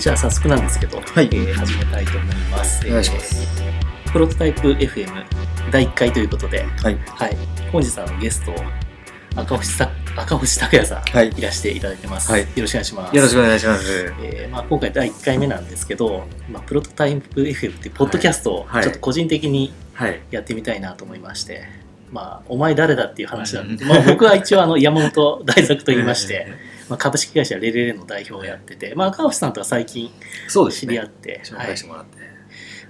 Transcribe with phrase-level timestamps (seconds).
[0.00, 2.86] じゃあ、早速、なんですけど、はいえー始めたいと思います。
[2.86, 5.06] お願いしますえープロトタイプ FM
[5.70, 6.98] 第1回ということで、はい。
[7.06, 7.36] はい、
[7.70, 8.54] 本日あのゲスト、
[9.36, 12.32] 赤星さ赤星拓也さん、はいいらしていただいてます。
[12.32, 13.14] はいよろしくお願いします。
[13.16, 14.14] よろしくお願いします。
[14.22, 20.18] えーまあ、今回第1回目なんですけど、まあ、プロトタイプ FM っていうポッドキャストをはいちょっと個人的にはい。
[20.30, 21.64] やってみたいなと思いまして、
[22.10, 26.46] まあ、お前誰だっていう話なんで、まあ、僕は一応あの山本大作と言いまして、
[26.90, 30.10] まあ、株式会社レレレの代表をやってて、まあ、赤星さんとは最近。
[30.70, 32.18] 知り合って、紹はい介してもらって。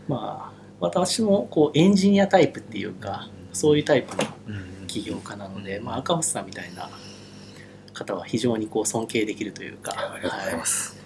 [0.09, 4.53] まあ、私もこうエンジニアタイプっていうかそういうタイプのう
[4.85, 6.91] ん起業家なので、まあ、赤星さんみたいな
[7.93, 10.95] 方は非常にこう尊敬できるというか、ありがとうございます。
[10.95, 11.01] はい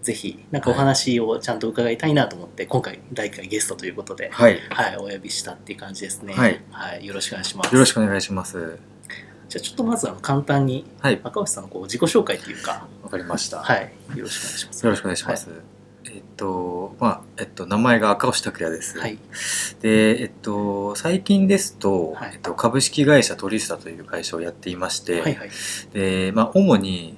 [0.00, 4.58] ぜひなんかお話をちゃんと伺いたいなと思って、今回第1回ゲストということで、はい。
[4.70, 6.32] はい、お呼びしたっていう感じですね。
[6.32, 6.48] は
[6.96, 7.74] いよろしくお願いします。
[7.74, 8.78] よろしくお願いします。
[9.50, 11.20] じゃあちょっとまずあの簡単にはい。
[11.22, 13.58] 赤星さんのこう自己紹介っていうか、わかりました。
[13.58, 14.84] はい、よろしくお願いします。
[14.86, 15.50] よろしくお願いします。
[16.04, 18.98] えっと、まあ、えっと、名前が赤星拓也です。
[18.98, 19.18] はい。
[19.80, 25.50] で、えっと、最近ですと、はいえっと、株式会社トリスタという会社をやっていまして、はいはい。
[25.92, 27.16] で、まあ、主に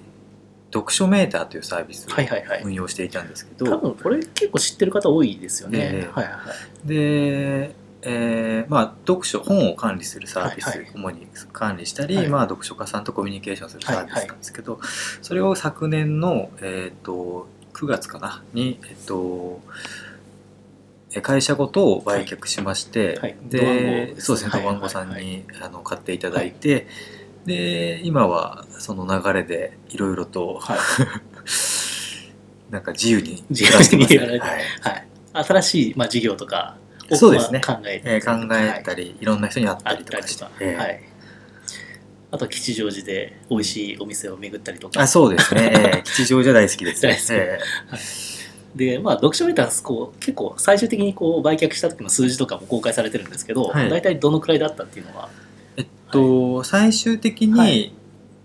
[0.72, 2.62] 読書メーターというサービスをはいはいはい。
[2.64, 5.78] 運用していたんですけ多ど、分これ結構知ってる方多いですよね。
[5.78, 6.40] ええはいはいは
[6.84, 6.88] い。
[6.88, 10.78] で、えーまあ、読書本を管理するサービス、はい。
[10.78, 12.28] はい主に管理したり、はい。
[12.28, 14.80] まあ、読書家さんとコミュニケーションするサービスなんですけど、
[15.22, 19.60] それを昨年の、えー、と9月かなに、えっと
[21.14, 26.86] え会社ごと売却しまして、はいでそうですねはいドワンゴさんに、はいあの買っていただいて、
[27.44, 30.78] で今はその流れでいろいろと、はい。
[32.70, 34.60] なんか自由に自由に暮やられてはい。
[34.80, 34.90] は
[35.42, 35.44] い。
[35.44, 37.60] 新しい、まあ、事業とかをそうですね。
[37.66, 40.44] まあ考えて、えー考えたり、り、い、ろんな人に会ったりとかして。
[40.74, 41.02] はい。
[42.30, 45.00] あとは吉祥寺で美味しいお店を巡ったりとか。
[45.00, 45.72] あ、そうですね。
[45.74, 47.12] えー吉祥寺大好きです、ね。
[47.14, 47.32] 大好き。
[47.32, 47.58] え
[48.74, 53.90] で、まあ、読書メーターこう結構最終的にこう売却した時の数字とかも公開されてるんですけど、はい。
[53.90, 57.92] 大体どのくらいだったっていうのは、ーえっと、最終的に、はい。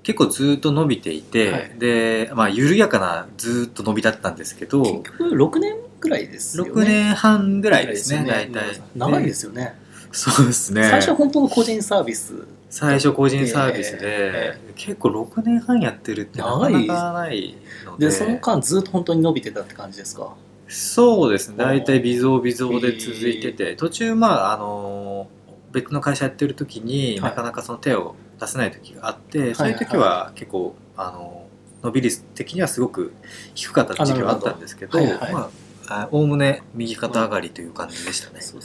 [0.03, 1.72] 結構ずっと伸びていて、はい。
[1.78, 6.71] で、まあ、緩やかなずっと伸びだったんですけど、結局6年ぐらいですよね。
[6.71, 8.81] 6年半ぐらいですね、大体。
[8.95, 9.75] 長いですよね。
[10.11, 10.83] そうですね。
[10.83, 12.33] 最初は本当の個人サービス。
[12.69, 20.33] 最初個人サービスで、え結構6年半やってるってなかなかないので、で、その間ずっと本当に伸びてたって感じですか？
[20.67, 25.29] そうですね大体微増微増で続いてて、途中まああの
[25.71, 31.47] 別の会社やってる時に、はいなかなかその手を出せない時があって、いそういう時は結構あの
[31.83, 33.13] 伸び率的にはすぐ
[33.55, 35.49] 低かった時期はあったんですけどまああ
[36.11, 38.41] おおむね右肩上がりという感じでしたね。
[38.41, 38.61] そう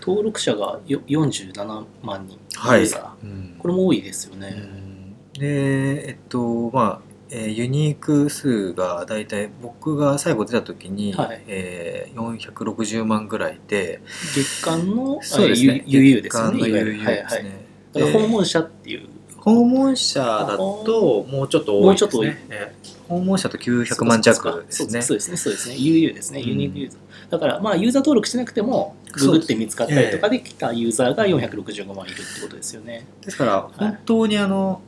[0.00, 4.50] 登録者がよ47万人、はいうんこれも多いですようね。
[4.50, 14.00] んでえっとまあえーユニーク数が大体僕が最後出た時に、はいえー460万ぐらいで
[14.34, 15.82] 月間のそうですね。
[15.86, 16.58] あ UU ですよね。
[16.58, 17.16] 月間の UU はいはい。
[17.16, 17.50] ですね。
[17.94, 19.08] だからで訪問者っていう。
[19.44, 21.96] 訪問者だともうちょっと多いですね。
[21.96, 25.02] もうちょっと多いえー訪問者と900万弱ですね。
[25.02, 25.74] そうですね、そうですね。
[25.74, 26.40] UU ですね。
[26.40, 27.30] うんユニークユーザー。
[27.32, 33.06] だから、まあ、ユーザー登録してなくても、ググって見つかったりとかで来たユーザーが465万いるってことですよね。
[33.22, 34.80] ですから本当にあの、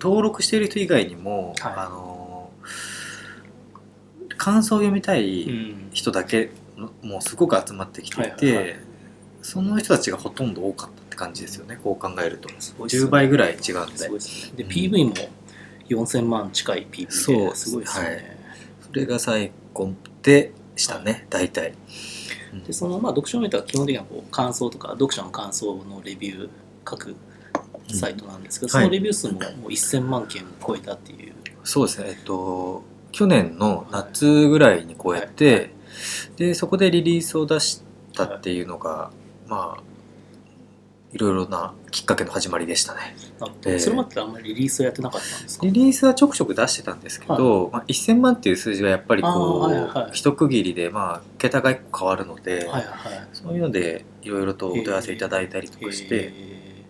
[0.00, 2.50] 登録している人以外にも、はいあの
[4.36, 5.88] 感想を読みたういん。
[5.92, 8.76] 人だけのもうすごく集まってきていて、はい
[9.42, 11.78] その人たちがほとんど多かったって感じですよね。
[11.82, 12.56] こう考えるとね。
[12.58, 14.08] 10倍ぐらい違うんで。
[14.08, 14.18] ね。
[14.56, 14.70] で、うん。
[14.70, 15.14] PV も
[15.88, 18.10] 4000万近い PV で、すごいですよね。
[18.10, 18.36] はい
[18.86, 21.74] それが最後でしたね、大体。
[22.52, 22.64] うん。
[22.64, 26.48] でそのまあ読書メーターは基本的にはこう感想とか読者の感想のレビュー
[26.88, 27.16] 書く
[27.92, 32.82] サイトなんですけど、うんそのレビュー数ももう1000万件を超えたっていう、そうですね、えっと、
[33.12, 35.70] 去年の夏ぐらいにこうやって、
[36.36, 37.82] で、そこでリリースを出し
[38.14, 39.10] たっていうのが、
[39.46, 39.82] まあ、
[41.12, 43.16] いろいろなきっかけの始まりでしたね。
[43.78, 45.66] それまであんまりリリースをやってなかったんですか？
[45.66, 50.10] リリースはちょくちょく出してたんですけど、まあ、1000万っていう数字はやっぱりこう、はいはい。
[50.12, 52.84] 一区切りで、まあ、桁が1個変わるので、はいはい
[53.32, 56.84] そういうので、いろいろとお問い合わせいただいたりとかして、え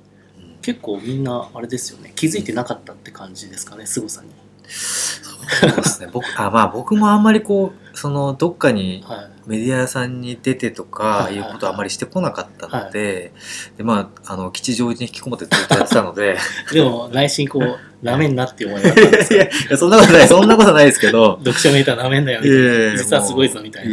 [0.61, 0.61] ー。
[0.63, 2.13] 結構みんなあれですよね。
[2.17, 4.31] 気づいてなかったって感じですかね凄さに
[4.69, 9.37] そうですね、僕、あ、まあ僕もあんまりこう、その、どっかにはい。
[9.47, 11.49] メディアさんに出てとはかいはい。
[11.49, 13.33] いうことはあまりしてこなかったので、
[13.77, 16.37] でまあ、あの吉祥寺に引きこもってずっとやってたので。
[16.73, 21.39] でも内心こう なめんなって思いがあったんですいやそんなことないそんなことないですけど。
[21.39, 22.59] 読者メーターなめんなよみたい
[22.93, 22.97] な。
[22.97, 23.89] 実はすごいぞみたい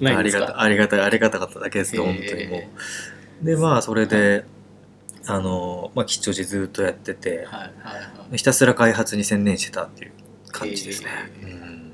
[0.00, 0.18] な。
[0.18, 2.58] ありがたありがたいありがたかっただけですよ、本当にも
[3.42, 3.46] う。
[3.46, 4.44] でまあそれで、
[5.26, 7.68] あのまあ吉祥寺ずっとやってて、はいはいは
[8.32, 8.36] い。
[8.36, 10.12] ひたすら開発に専念してたっていう
[10.50, 11.08] 感じですね、
[11.42, 11.62] えー。
[11.62, 11.92] うん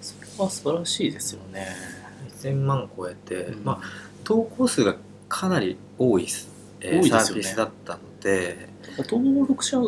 [0.00, 1.68] それは素晴らしいですよね。
[2.40, 3.64] 1000万超えて、うん。
[3.64, 3.80] まあ
[4.24, 4.96] 投稿数が
[5.28, 6.48] かなり多いす、
[6.80, 7.22] えー多いですよね。
[7.24, 8.68] サービスだったので、
[8.98, 9.84] 登録者が、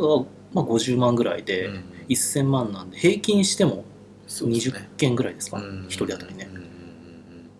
[0.53, 1.85] まあ、50万ぐらいで、うん。
[2.09, 3.85] 1000万なんで平均しても
[4.29, 4.89] 20そうですね。
[4.97, 5.87] 件ぐらいですか、うん。
[5.87, 6.49] 1人当たりね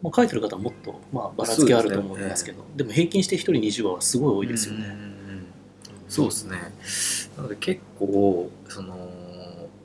[0.07, 4.87] まあ、書いてる方はもっと、まあ、ばらつきあると思いますけどでも平均して1人20はすごい多いですよね。
[4.87, 5.17] うんうんうん
[6.09, 6.57] そうですね。
[7.37, 9.11] なので結構その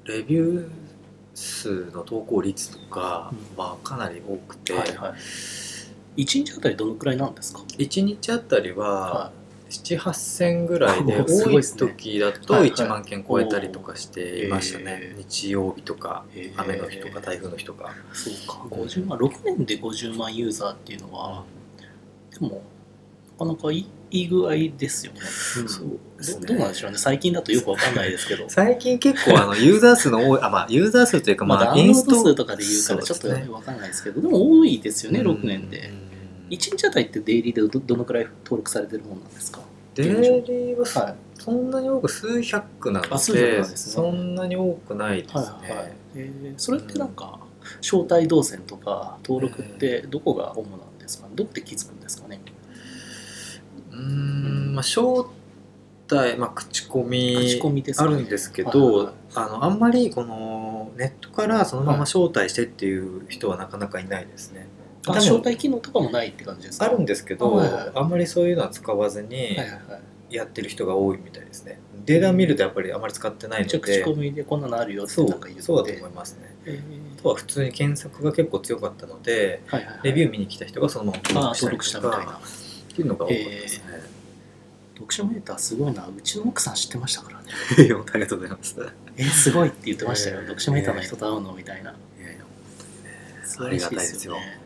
[0.05, 0.69] レビュー
[1.33, 3.57] 数の投稿率とか、うん。
[3.57, 6.21] まあ、かなり多くて、はいはい。
[6.21, 9.31] 1日あたりどのくらいなんですか？1日あたりはは
[9.71, 12.71] 78000ぐらいで多い時だとはいはい。
[12.71, 16.25] 1万件超えたりとかしていましたね、日曜日とか
[16.57, 21.43] 雨の日とか台風の日とか、そうか、50万、6年で50万ユーザーっていうのは、
[22.31, 22.61] でも、
[23.39, 25.19] なかなかいい具合ですよね。
[25.21, 25.69] うん。
[25.69, 25.99] そう。
[26.41, 28.45] どどうなんでしょうね、最近だとよくわかんないですけど。
[28.49, 35.27] 最近結構あのユーザー数の多いあまあユーザー数というかまあ、まあダウンロードインスト数とかで言うからちょっとわかんないですけど、でも多いですよね、うん。
[35.31, 35.91] 6年で。
[36.51, 39.59] 1日あたりってデイリーでどどのくらい登録されてるもんなんですか？
[39.95, 41.15] デイリーははい。
[41.39, 43.93] そんなに多く数百なのあ数百でなんですね。
[43.93, 45.93] そんなに多くないですね、はいはい。
[46.15, 47.39] えーそれってなんか、
[47.81, 51.27] 招待動線とか登録ってどこが主なんですか？
[51.27, 52.41] ねどこで気づくんですかね？
[53.91, 55.25] うーんまあ招
[56.09, 59.13] 待、まあ、口コミ口コミですあるんですけはいど、はいはい。
[59.35, 64.67] あのあんまりこのネットからそのまま招待してっていう人はなかなかいないですね、
[65.07, 66.85] あ招待機能とかもないって感じですか？
[66.85, 69.57] あるんですけど、はいはいあんまりそういうのは使わずに
[70.29, 71.79] やってる人が多いみたいですね。
[72.05, 76.55] データ見るとやっぱりあまり使ってないのじゃあ口でコミでこんなのあるよってそうなんか言ってそうだと思いますね。
[76.65, 76.79] え
[77.17, 80.03] あとは普通に検索が結構強かったのでーはいはいはい。
[80.05, 82.17] レビュー見に来た人がそのまま登あ録登したりとか。
[82.17, 83.83] 録したみたいなっていうのが多かったですね。
[84.95, 86.07] 読書メーターすごいな。
[86.15, 87.45] うちの奥さん知ってましたからね。
[88.13, 88.75] ありがとうございます。
[88.79, 88.83] い
[89.17, 90.43] えーすごいって言ってましたよ、 えー。
[90.43, 94.33] 読書メーターの人と会うのみたいな、やいや素晴らしいですよありがたいですよ。
[94.35, 94.60] ね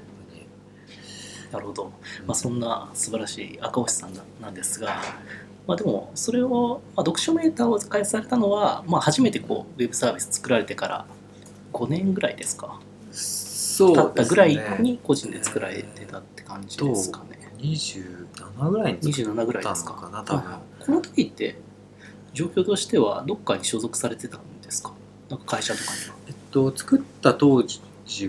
[1.52, 1.92] なるほど、
[2.26, 5.02] まあ、そんな素晴らしい赤星さんななんですが、
[5.68, 11.06] まあ、でもそれを、まあ、読書メーターを開発されたのは、まあ、初めてこうウェブサービス作られてから
[11.74, 12.80] 5年ぐらいですか？
[13.12, 17.52] そう経ったぐらいに個人で作られてたって感じですかね。
[17.58, 19.92] 27ぐらいに作っ27ぐらいですか？
[19.94, 20.44] たのかな多分。
[20.86, 21.58] この時って
[22.34, 24.94] 状況としてはどっかに所属されてたんですか？
[25.30, 26.16] なんか会社とかには。
[26.28, 27.82] えっと作った当時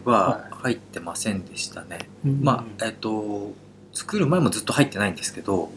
[0.04, 2.08] はは入ってませんでしたね。
[2.24, 2.40] うん。
[2.42, 3.52] まあえっと
[3.92, 5.70] 作る前もずっと入ってないんですけど、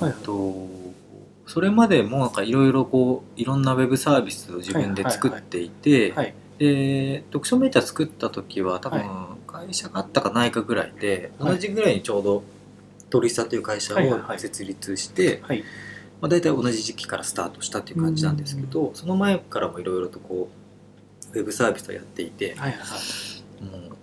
[0.00, 0.68] はいと
[1.46, 11.52] それまでもなんかいろいろこういろんなウェブサービスを自分で作っていて、はいで読書メーター作った時は多分は会社があったかないかぐらいで、はい。
[11.52, 12.44] 同じぐらいにちょうど
[13.10, 14.36] トリスタという会社はいはいはい。
[14.36, 15.62] を設立して、はい。
[16.20, 20.65] まあ、大体同じ時期からスタートしたっていう感じなんですけど、その前からもいろいろとこう
[21.36, 22.96] ウェブサービスをやっていて、はいはいは
[23.60, 23.88] い。
[23.90, 23.96] も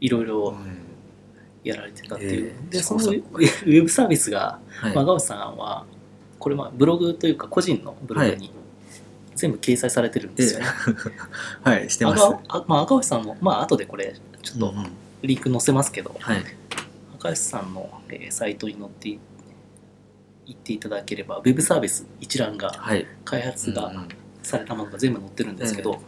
[0.00, 0.86] いろいうろうん。
[1.64, 4.94] やられてたっていう、ええでそのウェブサービスが、はい。
[4.94, 5.84] まあ、赤星さんは
[6.38, 8.52] これまあブログというか個人のブログに
[9.34, 10.66] 全部掲載されてるんですよね、
[11.62, 12.22] はいしてます。
[12.22, 14.92] 赤あまあ、赤星さんのまあ後でこれちょっとうんうん。
[15.22, 16.44] リンク載せますけど、はい。
[17.18, 19.18] 赤星さんの、えーサイトに載ってい
[20.46, 23.06] 行っていただければウェブサービス一覧がはい。
[23.24, 24.08] 開発がうんうん。
[24.44, 26.00] されたものが全部載ってるんですけど、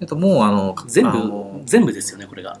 [0.00, 2.58] えっともうあの全あの部全部ですよねこれが。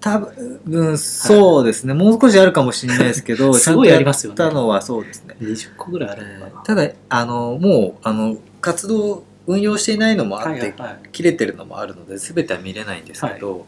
[0.00, 4.36] 多分そうですね、もう少しあるかもしれないですけど すごいありますよね。
[4.36, 11.08] ちゃんとやったのはそうですね、20個ぐらいあるのかな、ただあのもうあの活動運用していないのもあって、はいはいはい。
[11.10, 13.66] 切れてるのもあるので全ては見れないんですけど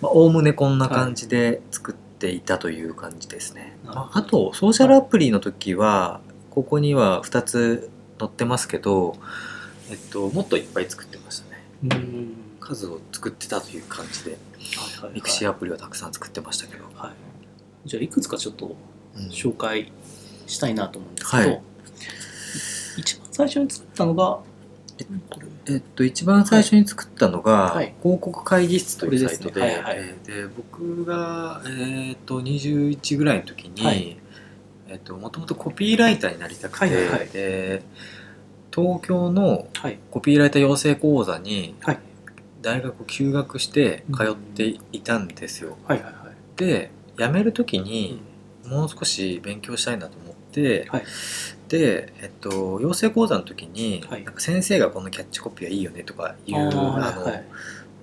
[0.00, 6.20] まあおおむねこんな感じで作っていたという感じですね、なるほどまあ、あとソーシャルアプリの時は
[6.50, 9.16] ここには2つ載ってますけど、
[9.90, 11.62] えっと、もっといっぱい作ってましたね。
[11.84, 12.37] うん
[12.68, 15.14] 数を作ってたという感じではいはいはい。
[15.14, 17.12] mixi アプリはたくさん作ってましたけど、は
[17.84, 18.76] い、じゃあいくつかちょっと
[19.16, 19.28] うん。
[19.28, 19.90] 紹介
[20.46, 21.62] したいなと思うんですけど、はい。
[22.98, 24.38] 一番最初に作ったのが
[25.70, 27.94] えっと、一番最初に作ったのが、はい。
[28.02, 29.82] 広告会議室というサイトでですね。
[29.82, 34.16] はいはいえーで僕が、えっと21ぐらいの時に、はい。
[34.88, 37.82] えっともともとコピーライターになりたくて、はいはい
[38.74, 39.98] 東京のはい。
[40.10, 41.98] コピーライター養成講座にはい
[42.60, 45.76] 大学を休学して通っていたんですよ。
[45.86, 46.34] はいはいはい。
[46.56, 48.20] で辞める時に
[48.66, 51.04] もう少し勉強したいなと思って、はい。
[51.68, 54.24] で、えっと、養成講座の時に、はい。
[54.24, 56.70] なんか先生がこのキャッチコピーはいいよねとかいう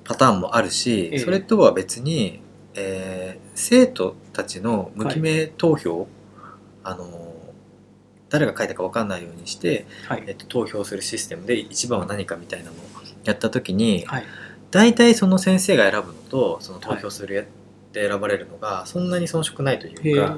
[0.04, 1.20] パターンもあるし、ええ。
[1.20, 2.42] それとは別に、
[2.74, 6.10] えー生徒たちの無記名投票、
[6.84, 7.32] あの
[8.30, 10.24] 誰が書いたか分かんないようにして、はい。
[10.28, 12.76] えっと、投票するシステムで1番は何かみたいなのを
[13.24, 14.24] やった時に、はい
[14.76, 17.44] 大体その先生が選ぶのとその投票するや
[17.94, 20.36] で選ばれるのがそんなに遜色ないというか、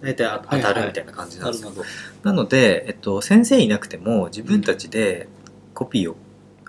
[0.00, 0.74] 大体あ当はいはい。
[0.74, 1.72] たるみたいな感じなですよ、
[2.22, 5.26] なので、えっと、先生いなくても自分たちで
[5.74, 6.16] コピーを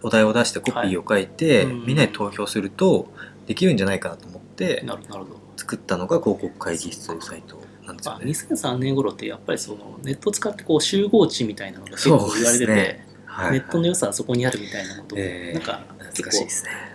[0.01, 3.13] お題を出してコピーを書いて、みんなで投票すると
[3.45, 5.39] できるんじゃないかなと思ってなるなるほど。
[5.57, 8.25] 作ったのが広告会議室というサイトなんですよあね。
[8.25, 13.07] 2003年頃ってやっぱりそのネットを使ってこう集合値みたいなのが結構言われてて、そうですね。
[13.25, 13.51] はい。
[13.51, 15.53] ネットの良さはそこにあるみたいなことも、ええ。
[15.53, 16.90] なんか懐かしいですね。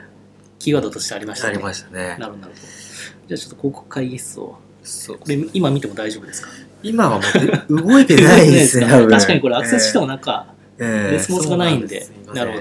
[0.67, 1.55] キーワードとしてありましたね。
[1.55, 2.17] ありましたね。
[2.19, 2.37] なるほど。
[2.39, 2.67] なるほど。
[3.29, 4.59] じゃあちょっと広告会議室を。
[4.83, 5.19] そう。
[5.19, 6.49] これ今見ても大丈夫ですか？
[6.83, 7.23] 今はも
[7.69, 8.87] う動いてないですね。
[9.09, 10.49] 確かにこれアクセスしてもなんか
[10.81, 11.13] ええ。
[11.13, 12.05] レスポンスがないんで、
[12.35, 12.59] なるほ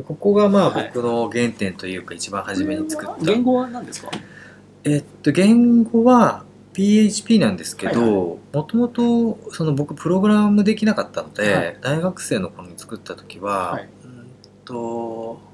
[0.00, 0.04] ど。
[0.04, 4.10] ここがまあはい僕の原点というか一番初めに作った、言語は何ですか？
[4.84, 8.00] えっと言語は PHP なんですけはいど
[8.54, 11.76] もともとその僕プログラムできなかったので、はい。
[11.82, 13.88] 大学生の頃に作った時は、はい。
[14.04, 14.26] うん
[14.64, 15.46] と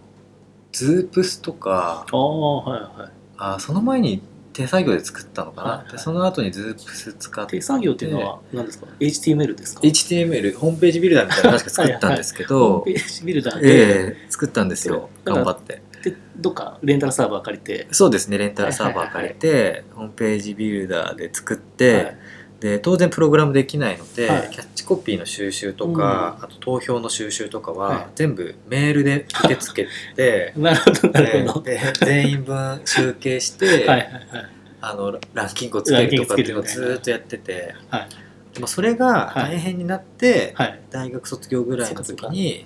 [0.75, 3.13] XOOPS とかああはいはい。
[3.39, 4.21] あその前に
[4.53, 5.93] 手作業で作ったのかな、はいはい。
[5.93, 7.57] でその後に XOOPS 使って。
[7.57, 15.11] 手作業っていうのは何ですか ?HTML ですか？HTML ホームページビルダーみたいなの確か作ったんですけホームページビルダーで、ええ作ったんですよ。
[15.25, 15.83] 頑張って。
[16.03, 22.19] でどっかレンタルサーバー借りて、そうですねレンタルサーバー借りて、ホームページビルダーで作って、はい
[22.65, 24.51] で当然プログラムできないので、はい。
[24.51, 28.07] キャッチコピーの収集とか、あと投票の収集とかは、はい。
[28.15, 31.61] 全部メールで受け付けてなるほどなるほど。
[31.61, 34.09] でで全員分集計して、 はい。
[34.81, 38.09] あのランキングをつけるとかっていうのをずーっとやってて、はい。
[38.55, 40.81] でもそれが大変になって、はい。
[40.91, 42.65] 大学卒業ぐらいの時に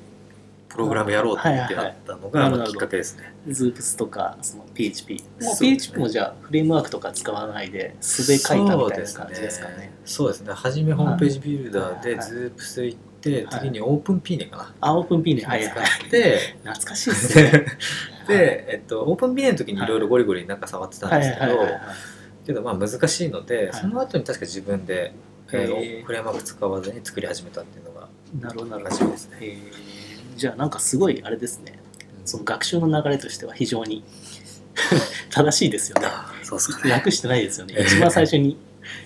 [0.78, 3.34] プログラムやろうってなったのが、きっかけですね。
[3.48, 5.24] XOOPS とかその PHP。
[5.40, 9.92] もう PHP もじゃあフレームワークとか使わないで素で書いたみたいな感じですかね。
[10.04, 10.52] そうですね。
[10.52, 14.74] 初めホームページビルダーではい XOOPS 行って、はい次に Open PNE かな。
[14.80, 15.42] あ、 OpenPNE。
[15.44, 15.68] はいはい。
[15.68, 17.66] 使って、懐かしいですね。
[18.28, 21.56] で、えっと、オープンピーネの時にいろいろゴリゴリなんか触ってたんはいですけど
[22.46, 25.12] けどまあ難しいので、はいその後に確か自分で、
[25.50, 28.08] えーフレームワーク使わずに作り始めたっていうのが、
[28.40, 29.38] なるほどなるほどですね。
[30.38, 31.78] えーじゃあなんかすごいあれですね。
[32.24, 34.04] その学習の流れとしては非常に
[35.30, 36.06] 正しいですよね。
[36.06, 36.90] あそうっすかね。
[36.90, 37.74] 楽してないですよね。
[37.76, 38.56] えー一番最初に。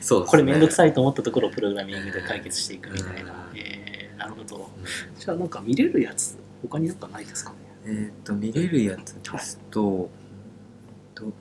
[0.09, 0.75] これめんどくい。
[0.75, 3.49] さいと思ったところをプログラミングで解決していくみたいな。
[3.55, 4.71] えーなるほど。
[5.19, 7.51] じゃあなんか見れるやつ他になんかないですか？
[7.51, 7.57] ね。
[7.87, 10.09] えーっと、見れるやつですと、
[11.15, 11.33] と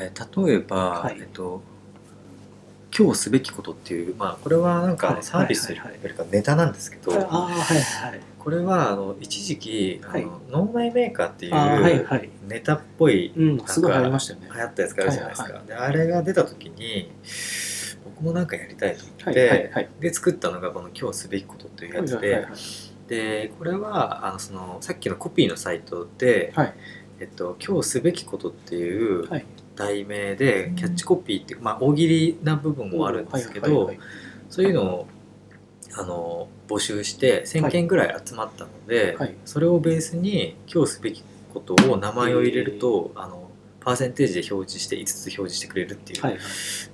[0.00, 1.62] えー例えば、はいえっと、
[2.96, 7.12] 今日すべきことっていう、まあ、これはなんかはいサービスというよりかネタなんですけど。
[8.44, 10.26] これはあの一時期あの、はい。
[10.50, 12.28] 脳内メーカーっていう。
[12.46, 13.56] ネタっぽいうん
[14.54, 17.10] 流行ったやつがあるじゃないですか、であれが出た時に
[18.04, 19.88] 僕もなんかやりたいと思はいって。
[19.98, 22.46] で作ったのがこの「今日すべきこと」というやつで、
[23.08, 26.74] でこれはあのそのさっきのコピーのサイトで「はい。
[27.20, 29.46] えっと、今日すべきこと」っていうはい
[29.76, 33.98] 題名でキャッチコピーっていう、まあ、大喜利な部分もあるんですけど、はいはいはい
[34.50, 35.06] そういうのを
[35.96, 43.50] あの募集して1000件ぐらい集まったので、はいそれをベースに今日すべきことを名前を入れると、あの
[43.80, 46.42] パーセンテージで表示して5つ表示してくれるっていうはいはい。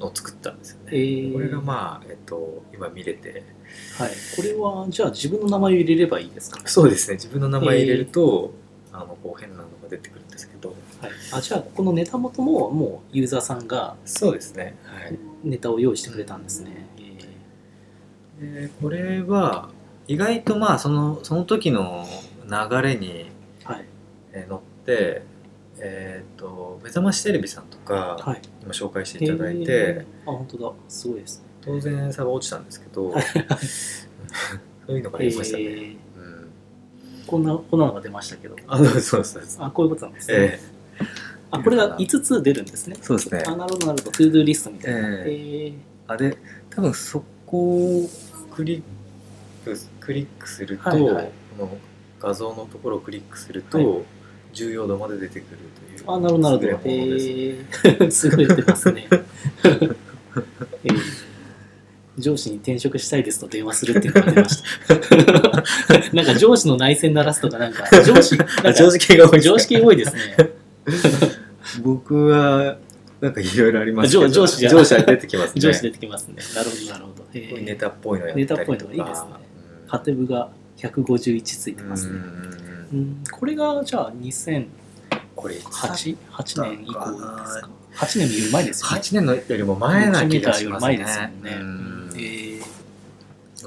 [0.00, 0.90] のを作ったんですよね。
[0.92, 3.42] えーこれがまあ、えっと、今見れて
[3.98, 4.10] はい。
[4.36, 6.60] これはじゃあ自分の名前を入れればいいですか？
[6.66, 8.52] そうですね自分の名前入れると、
[8.92, 10.24] あのこう変なのが出てくる
[11.00, 11.10] はい。
[11.32, 16.86] あじゃあこのネタ元ももうユーザーさんがそうですね、はい、ネタを用意してくれたんですね。
[18.40, 19.70] えでこれは
[20.06, 22.06] 意外とまあそのその時の
[22.44, 23.84] 流れにーはい
[24.32, 25.22] えー乗って、
[25.78, 28.42] えー、と目覚ましテレビさんとか、はい。
[28.62, 31.44] 今紹介していただいて、えーあ本当だすごいですね。
[31.62, 33.24] 当然サバ落ちたんですけど、はい
[34.86, 36.50] そういうのがありましたね、えーうん、
[37.26, 38.56] こんなこんなのが出ましたけど。
[38.66, 40.36] あそうですそうですあこういうことなんですね。
[40.38, 40.60] え
[41.50, 42.96] あこれが5つ出るんですね。
[43.02, 44.12] そうですねあなるほどなるほど。
[44.12, 45.00] ToDo リストみたいな。
[45.00, 45.74] ええー
[46.06, 46.36] あで
[46.70, 48.08] 多分そこを
[48.52, 48.82] クリッ
[49.64, 51.78] ククリックすると、はいはいこの
[52.20, 54.04] 画像のところをクリックすると、はい
[54.52, 55.58] 重要度まで出てくる
[55.96, 56.90] というー、あなるほどなるほど。
[56.90, 57.56] 優
[58.36, 59.06] れて ますね。
[60.82, 61.00] えー
[62.18, 64.94] 上司に転職したいですと電話するっていうのが出ました。
[66.12, 69.30] なんか上司の内戦鳴らすとか、なんか上司、なんか常識が
[69.86, 70.20] 多いですね。
[71.82, 72.78] 僕は
[73.20, 76.36] なんかいろいろありますけど上上司上司は出てきますね上司出てきますね。
[76.54, 77.24] なるほど、なるほど。
[77.34, 82.12] えーネタっぽいのやったりとかネタっぽいのがいいですねうんハテブが151ついてますね。
[82.92, 84.66] うんこれがじゃあ2008
[85.36, 88.96] これ8 8年以降ですか ?8 年より前ですよね。
[88.98, 91.56] 8年のよりも前な気がしますねより前ですもんね。
[91.60, 92.69] うんえー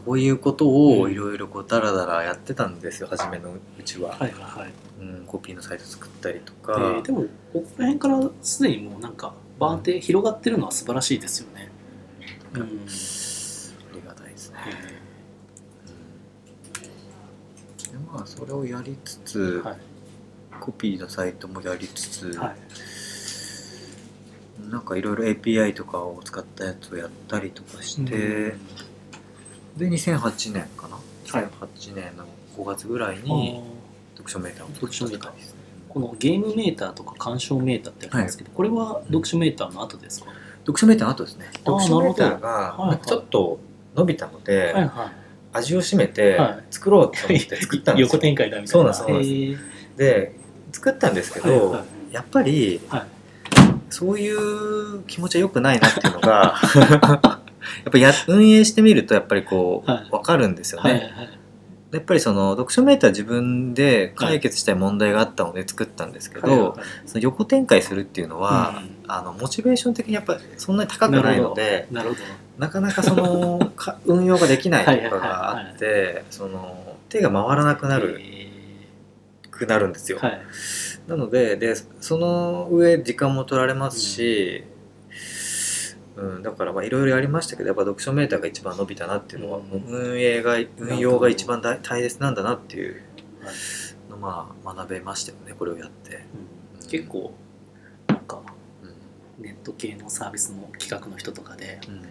[0.06, 4.74] そういうことをいろいろこうダラダラやってたんですよ初めのうちは、はいはいはい。
[5.00, 11.70] うん、コピーのサイト作ったりとえか、ーでもここら辺からすでにもうなんかバーって広がってるのは素晴らしいですよね、
[12.54, 12.62] うん。
[12.62, 12.72] あり
[14.06, 14.72] がたいですね、え
[17.92, 19.78] でまあそれをやりつつ、ーはい。
[20.60, 22.56] コピーのサイトもやりつつ、はい。
[24.70, 28.56] なんかいろいろ API とかを使ったやつをやったりとかして、
[29.78, 31.46] で2008年かな、はい。
[31.46, 32.26] 2008年の
[32.58, 34.18] 5月ぐらいあにー。
[34.18, 35.60] 読書メーターを読書メーターですね。
[35.90, 41.46] このゲームメーターとか鑑賞メーターってありますけど、これは読書メーターの後ですか、読書メーターの後ですね。
[41.66, 43.60] 読書メーターがちょっと
[43.96, 45.12] 伸びたので、はいは
[45.56, 46.64] 味を占めてはい。
[46.72, 48.08] 作ろうと思って作ったんですよ。
[48.08, 48.94] 横展開だみたいな。
[48.94, 49.64] そうなんです
[49.98, 50.36] で
[50.72, 52.14] 作ったんですけど、はいはい。
[52.14, 53.04] やっぱりはい。
[53.90, 56.56] そういう気持ちは良くないなっていうのが
[57.84, 60.10] やっぱや運営してみるとやっぱりこう、はい。
[60.10, 61.40] 分かるんですよね、はいはい。
[61.92, 68.94] やっぱりその読書メーター自分で解決したい問題があったので作ったんですけど、その横展開するっていうのは、うん。
[69.08, 71.88] あのモチベーション的にやっぱりそんなに高くないので
[72.58, 78.44] なかなかその か運用ができないとかがあってその手が回らなくなるへ
[79.52, 80.20] くなるんですよ。
[81.08, 84.73] なのででその上時間も取られますし、うん
[86.44, 89.84] だからまあいろいろやりましたけどやっぱ読書メーターが一番伸びたなっていうのは、うん。
[89.88, 93.02] 運営が運用が一番大大切なんだなっていう
[93.44, 93.54] はい。
[94.12, 96.24] のまあ学べましたよねこれをやって。
[96.82, 96.88] うん。
[96.88, 97.34] 結構
[98.08, 98.42] なんか
[99.40, 99.44] うん。
[99.44, 102.02] ネット系のサービスの企画の人とかでうん。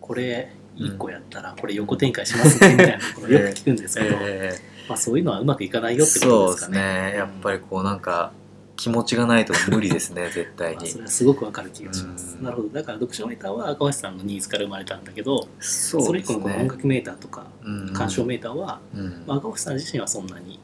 [0.00, 4.52] これ1個やったらこれ横展開しますねみたいなところよく聞くんですけど、え
[4.88, 7.12] まあ、そういうのはうまくいかないーよってこそうですすとでかね。
[7.12, 7.16] ね。
[7.16, 8.32] やっぱりこうなんか
[8.76, 10.76] 気持ちがないと無理ですね 絶対に。
[10.76, 12.36] まあそれはすごくわかる気がします。
[12.38, 12.44] うん。
[12.44, 12.68] なるほど。
[12.68, 17.92] だから読書メーターは赤橋さんのニーズから生まれたんだけど、そそれ以降の音楽メーターとかうん。
[17.92, 19.24] 鑑賞メーターは、うん。
[19.26, 20.60] まあ、赤星さん自身はそんなに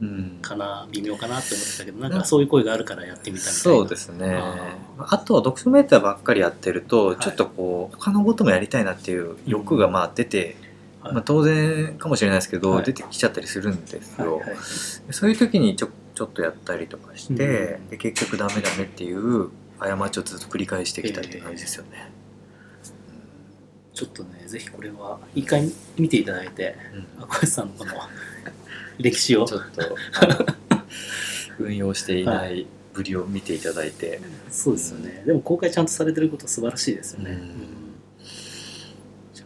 [0.00, 0.38] うん。
[0.42, 3.58] かな微妙かなって思ってたけどなんかそういう声があるからやってみたみたいな。
[3.58, 4.34] そうですね。
[4.34, 7.16] ああとは読書メーターばっかりやってると、い。
[7.16, 10.56] ちょっとこう他のこともやりたいなっていう欲がまあ出て、
[11.00, 11.14] はい。
[11.14, 12.84] まあ、当然かもしれないですけど、はい。
[12.84, 14.56] 出てきちゃったりするんですよ、はいはい。
[15.10, 22.10] そういう時にちょちょっとやったりとかして、うんで結局ダメダメっていう過ちをずっと繰り返してきたっていう感じですよね、
[23.92, 26.76] ちょっとねぜひこれは一回見ていただいて
[27.18, 27.24] うん。
[27.24, 27.92] 赤星さんのこの
[28.98, 29.44] 歴史を。
[29.44, 29.96] ちょっと
[31.58, 37.40] 運用していないぶりを見ていただいて、そうですよね、でも公開ちゃんとされてること素晴らしいですよね、うん。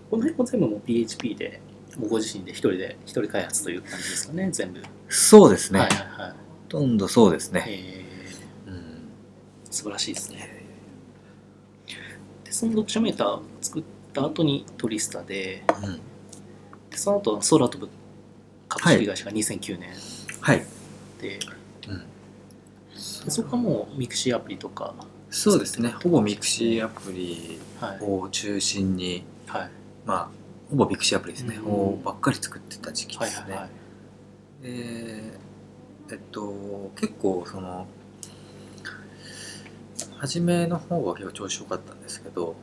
[0.09, 1.61] この辺も全部もう PHP で
[2.09, 6.30] ご自身で一人で一人開発という感じですかね全部、そうですね、はいはいはい。
[6.30, 6.37] ほ
[6.70, 8.04] とんどそうですね、え
[8.68, 8.74] うん。
[8.74, 8.78] ー
[9.72, 10.64] 素晴らしいですね。
[12.44, 15.96] でその読書メーターを作った後にトリスタでうん。
[16.90, 17.90] でその後は空飛ぶ
[18.68, 19.90] 株式会社が2009年
[20.40, 20.64] はい、
[21.20, 21.40] で,、
[21.88, 21.98] うん。
[23.24, 24.94] でそこはもう mixi アプリとか
[25.28, 25.90] そうですね。
[25.90, 27.98] ほぼ mixi アプリはい。
[28.00, 29.70] を中心にはい。
[30.06, 30.28] まあ
[30.70, 31.72] ほぼ mixi アプリですね、うん。
[31.72, 33.70] をばっかり作ってた時期ですね、はいはいはい。
[34.62, 35.49] で
[36.10, 37.86] えっと結構その
[40.18, 42.56] 初めの方は結構調子良かったんですけど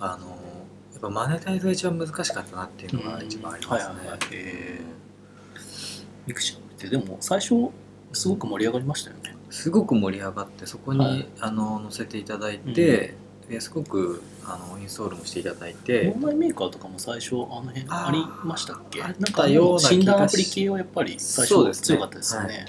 [0.00, 0.28] あの
[0.92, 3.98] やっぱマネタイズが一番難しかったなっていうのが一番ありますね、うん。
[3.98, 4.18] はいはいはい。
[4.32, 4.80] へ
[6.26, 7.70] mixi アプリってでも最初
[8.12, 11.28] すごく盛り上がりましたよね、すごく盛り上がってそこに、はい。
[11.40, 13.14] あの載せていただいて、
[13.48, 16.12] ですごくあのインストールもしていただいて。
[16.14, 19.00] オンラインメーカーとかも最初あの辺ありましたっけ？
[19.00, 19.46] なんか
[19.78, 22.66] 診断アプリ系はやっぱり最初強かったですよね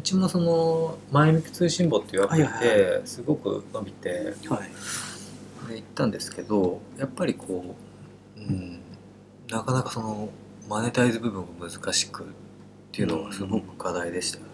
[0.00, 5.68] うちもその前向き通信簿っていうアプリですごく伸びてはい。
[5.68, 7.76] で行ったんですけどやっぱりこ
[8.38, 8.80] う、うん、
[9.50, 10.30] なかなかその
[10.70, 12.26] マネタイズ部分が難しくっ
[12.92, 14.50] ていうのがすごく課題でしたよね。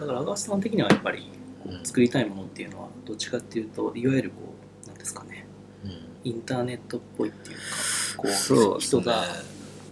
[0.00, 1.30] だから阿川さん的にはやっぱり
[1.84, 4.36] 作りたいものっていうのはどっちかっていうといわゆるこ
[4.84, 5.46] うなんですかね。
[5.84, 5.92] うん。
[6.24, 7.62] インターネットっぽいっていうか
[8.18, 9.24] こう人が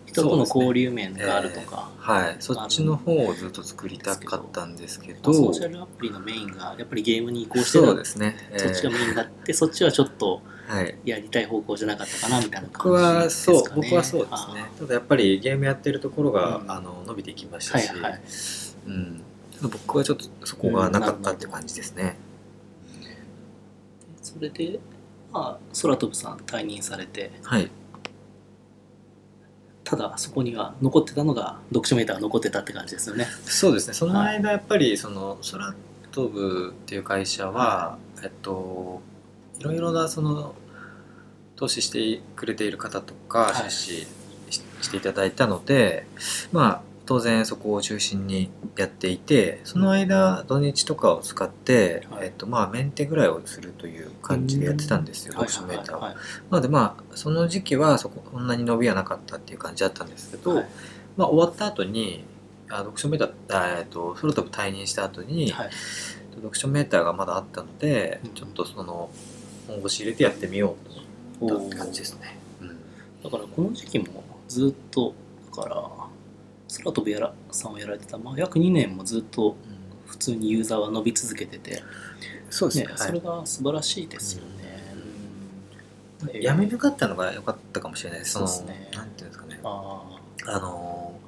[0.08, 5.32] 人との交流面があるとか、はい、そっちの方をずっと作りたかったんですけど。
[5.32, 13.56] ソーシャルアプリのメインがやっぱりゲームに移行してたそうですね、えーそっちがメインになってそっちはちょっとはい、やりたい方向じゃなかったかなみたいな僕感じですかね。
[13.56, 14.70] はそう僕はそうですね。
[14.78, 16.70] ただやっぱりゲームやってるところが、うん。
[16.70, 18.20] あの伸びていきましはたし、いはい。
[18.86, 19.22] うん、
[19.62, 22.16] 僕はちょっとそこがなかったって感じですね、
[24.20, 24.78] それで、
[25.32, 27.30] まあ、空飛ぶさん退任されて。
[27.42, 27.70] はい
[29.88, 33.26] ただそこには残ってたのが読書メーターが残ってたって感じですよね。
[33.44, 33.94] そうですね。
[33.94, 35.74] その間やっぱりその空
[36.12, 39.00] 飛ぶっていう会社は、えっと
[39.58, 40.54] いろいろなその
[41.56, 43.54] 投資してくれている方とかはい。
[43.64, 44.06] 出資
[44.50, 46.06] ししていただいたので、
[46.52, 52.26] まあ当然そこを中心にやっていてその間土日とかを使って、はい。
[52.26, 55.48] えっとまあメンテぐらいをするという感じでやってたんですよ、はい。
[55.48, 56.00] 読書メーターを。
[56.02, 56.14] はい。
[56.14, 60.68] なのでまあその時期はそこそんなに伸びはなかったっていう感じだったんですけど、はい。
[61.16, 62.24] まあ、終わった後に
[62.68, 65.70] あ読書メーターあえっとソロトップ退任した後に、はい。
[66.34, 68.30] 読書メーターがまだあったので、うん。
[68.34, 69.08] ちょっとその
[69.66, 70.76] 本腰入れてやってみよ
[71.40, 72.38] うと思おーった感じですね。
[72.60, 72.68] うん。
[73.24, 75.14] だからこの時期もずっと
[75.56, 75.97] だから
[76.76, 79.56] 空飛ぶやらさんをやられてた、まあ、約2年もずっと
[80.06, 81.82] 普通にユーザーは伸び続けてて、
[82.50, 82.86] そうですね。
[82.86, 84.94] ねそれが素晴らしいですよね。
[86.22, 86.28] うん。
[86.28, 88.32] はい、やめなかったのが良かったかもしれないです。
[88.32, 88.88] そうですね。
[88.92, 89.60] のなんていうんですかね。
[89.64, 90.02] あ
[90.46, 91.18] あの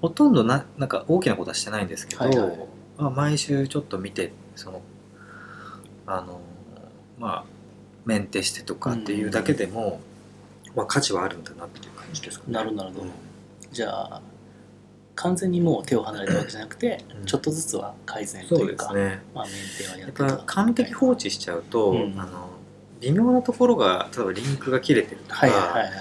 [0.00, 2.58] ほとんどななんか大きなことはしてないんですけど、はいはい。
[2.98, 4.82] まあ、毎週ちょっと見てその
[6.06, 6.40] あの
[7.18, 7.44] まあ
[8.04, 10.00] メンテしてとかっていうだけでも、
[10.74, 12.52] まあ、価値はあるんだなっていう感じですかね。
[12.52, 12.82] なるほど。
[12.84, 13.10] うん。
[13.72, 14.22] じゃあ
[15.14, 17.26] 完全にもう手を離れたわけじゃなくて、うん。
[17.26, 19.22] ちょっとずつは改善とそういうかですね。
[19.34, 22.18] まあ、メンテはややってったぱ完璧放置しちゃうと、うん。
[22.18, 22.50] あの
[23.00, 25.92] 微妙なところが例えばリンクが切れてるとか、はいはいはいはい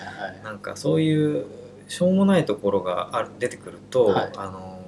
[0.44, 1.46] なんかそういう
[1.88, 4.32] しょうもないところがある出てくると、はい。
[4.38, 4.80] あの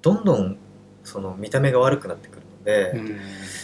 [0.00, 0.56] どんどん
[1.04, 3.20] その見た目が悪くなってくるので、うん。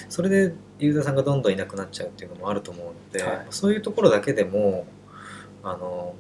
[0.09, 3.46] それでユーザーさんがどんどんいなくなっちゃうっていうのもあると思うので、はい。
[3.50, 4.87] そういうところだけでも
[5.62, 6.14] あの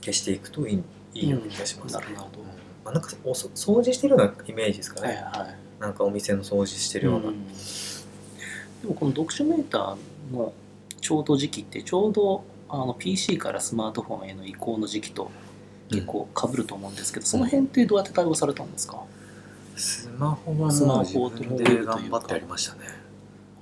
[0.00, 0.82] 消していくといい
[1.20, 2.02] いいような気がします、うん。
[2.02, 2.40] なるほど。
[2.40, 2.46] うん
[2.84, 5.56] まあ、なんかおそ掃除してるようなイメージですかね、はいはい。
[5.80, 7.46] なんかお店の掃除してるような、うん。
[7.46, 7.52] で
[8.88, 10.52] もこの読書メーターの
[11.00, 15.30] ちょうど時期ってちょうどあの PC からスマートフォンへの移行の時期と
[15.90, 19.02] 結構かぶると思うんですけど、その辺ってどうやって対応されたんですか、
[19.76, 22.80] スマホはスマもう自分で頑張ってやりましたね。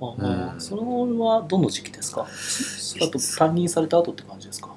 [0.01, 0.61] あうん。
[0.61, 2.27] それはどの時期ですか？
[2.27, 4.74] それだと退任された後って感じですか？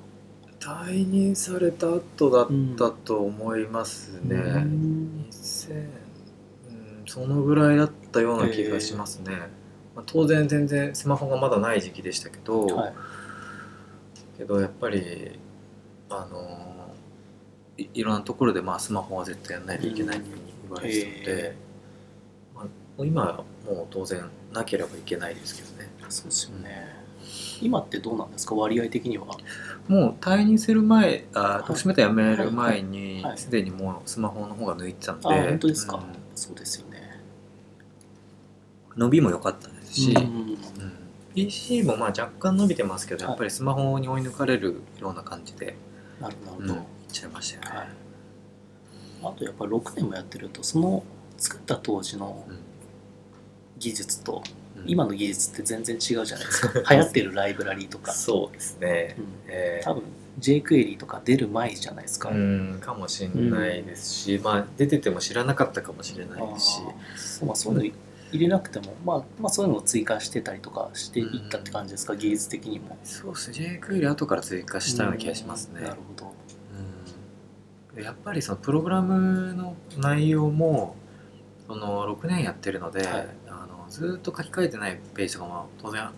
[0.86, 5.98] 退任された後だったと思いますね、うん2000うん
[7.06, 9.32] そのぐらいだったような気がしますね、
[9.96, 12.94] まあ、当然全然スマホがまだない時期でしたけど、はい。
[14.36, 15.38] けどやっぱり
[16.10, 16.92] あの
[17.78, 21.56] いいろんなところでまあスマホは絶対やらないといけないというふうに言われてたのうんへで、
[22.54, 22.66] まあ、
[23.04, 25.88] 今はもう当然なければいけないですけどね。
[26.10, 26.98] そうですよね。
[27.62, 28.54] 今ってどうなんですか？
[28.54, 29.26] 割合的には
[29.88, 31.64] もう退任する前あはい。
[31.64, 35.28] 徳島で辞める前にすでにもうスマホの方が抜いてたので。
[35.28, 36.02] あ本当ですか、うん。
[36.34, 37.20] そうですよね。
[38.96, 40.58] 伸びも良かったですし、うんうん
[41.34, 43.30] PC もまあ若干伸びてますけど、はい。
[43.30, 45.76] やっぱりスマホに追い抜かれるような感じで、
[46.20, 47.78] なるほど、うん、いっちゃいましたよね。
[47.78, 47.88] はい、
[49.34, 51.04] あとやっぱり6年もやってるとその
[51.36, 52.58] 作った当時のうん。
[53.78, 56.80] 技術とうん今の技術って全然違うじゃないですか。
[56.94, 59.16] 流行ってるライブラリーとか、そうですね。
[59.18, 59.24] うん。
[59.48, 59.84] えー。
[59.84, 60.02] 多分
[60.40, 62.78] jQuery とか出る前じゃないですか、うん。
[62.80, 66.80] かもしれないですし、まあ出てても知らなかったかもしれないですし、
[67.38, 67.96] そうまあ、そういうの
[68.30, 72.96] 入れなくても、まあ、まあそういうのを追加してたりとかしていったって感じですか、技術的にも。
[73.04, 73.80] そうですね。
[73.82, 75.80] jQuery 後から追加したような気がしますね。
[75.80, 75.84] うん。
[75.84, 75.96] なる。
[75.96, 76.34] ほど。
[77.96, 78.02] うん。
[78.02, 80.94] やっぱりそのプログラムの内容も
[81.68, 83.28] その6年やってるので、はい。
[83.48, 86.08] あのずっと書き換えてないページとかも当然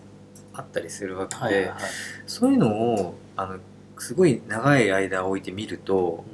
[0.55, 1.81] あったりするわけで、はいはいはい。
[2.27, 3.59] そういうのをあの
[3.99, 6.25] すごい長い間置いてみると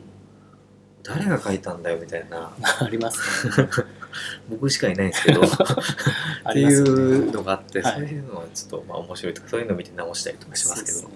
[1.03, 2.53] 誰が書いたんだよみたいな。
[2.81, 3.69] ありますね。
[4.49, 5.45] 僕しかいないんですけど っ
[6.45, 7.95] あていうのがあって、はい。
[7.95, 11.11] そういうのはちょっとまあ面白いとかそういうのを見て直したりとかしますけど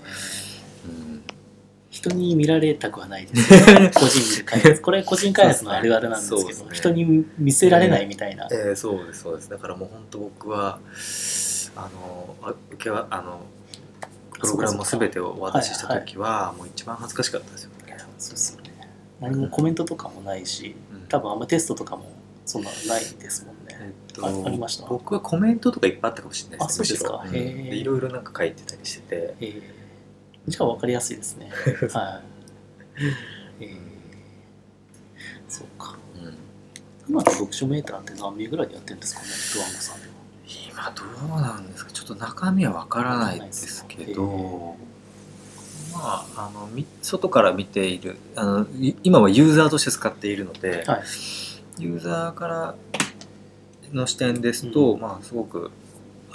[2.00, 3.50] 人に見られたくはないです。
[3.74, 6.70] ね 個人で開発これ個人開発のあるあるなんですけどね。
[6.72, 9.50] 人に見せられないみたいな、えーそうですそうです。
[9.50, 10.78] だからもう本当僕は
[11.76, 13.40] あのあ受けはあの
[14.38, 18.70] プログラムを全てをお渡しした時はもう一番恥ずかしかったですよね、そうですよね。
[19.20, 21.06] 何もコメントとかもないしうん。
[21.08, 22.06] 多分あんまテストとかも
[22.46, 23.76] そんなのないですもんね。
[23.78, 24.86] えっとあありました？
[24.86, 27.22] 僕はコメントとかいっぱいあったかもしれないあそうですか。
[27.30, 29.34] いろいろなんか書いてたりしてて。
[29.40, 29.79] えー
[30.48, 31.50] じゃあ分かりやすいですね。
[31.92, 32.20] は
[33.60, 33.64] い。
[33.64, 33.76] えー
[35.48, 35.96] そうか。
[36.16, 36.36] うん
[37.08, 39.26] 今の読書メーターって何名ぐらいでやってるんですかね？
[39.54, 40.12] ドワンゴさんでは。
[40.72, 41.04] 今ど
[41.36, 41.90] うなんですか？
[41.92, 44.76] ちょっと中身はわからないですけわど
[45.92, 51.02] まああのみ外から見ているあのい今はユーザーとして使っているので、はい。
[51.82, 52.74] ユーザーから
[53.92, 55.00] の視点ですと、うん。
[55.00, 55.70] まあすごく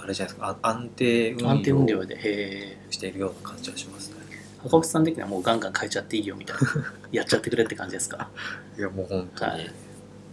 [0.05, 0.57] あれじゃないですか。
[0.61, 4.15] あ安定運安定運用用でへえしているような感じはしますね。
[4.59, 6.61] 赤星さん的にはもうガンガン変えちゃっていいよみたいな
[7.11, 8.29] やっちゃってくれって感じですか？
[8.77, 9.73] いやもう本当に、はい。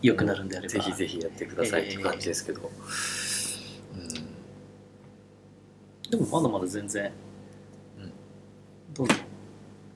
[0.03, 0.73] 良くなるんであれば。
[0.75, 2.71] ぜひぜひやってくださいっていう感じですけど、
[6.11, 7.11] でもまだまだ全然
[8.93, 9.07] どん。
[9.09, 9.17] どん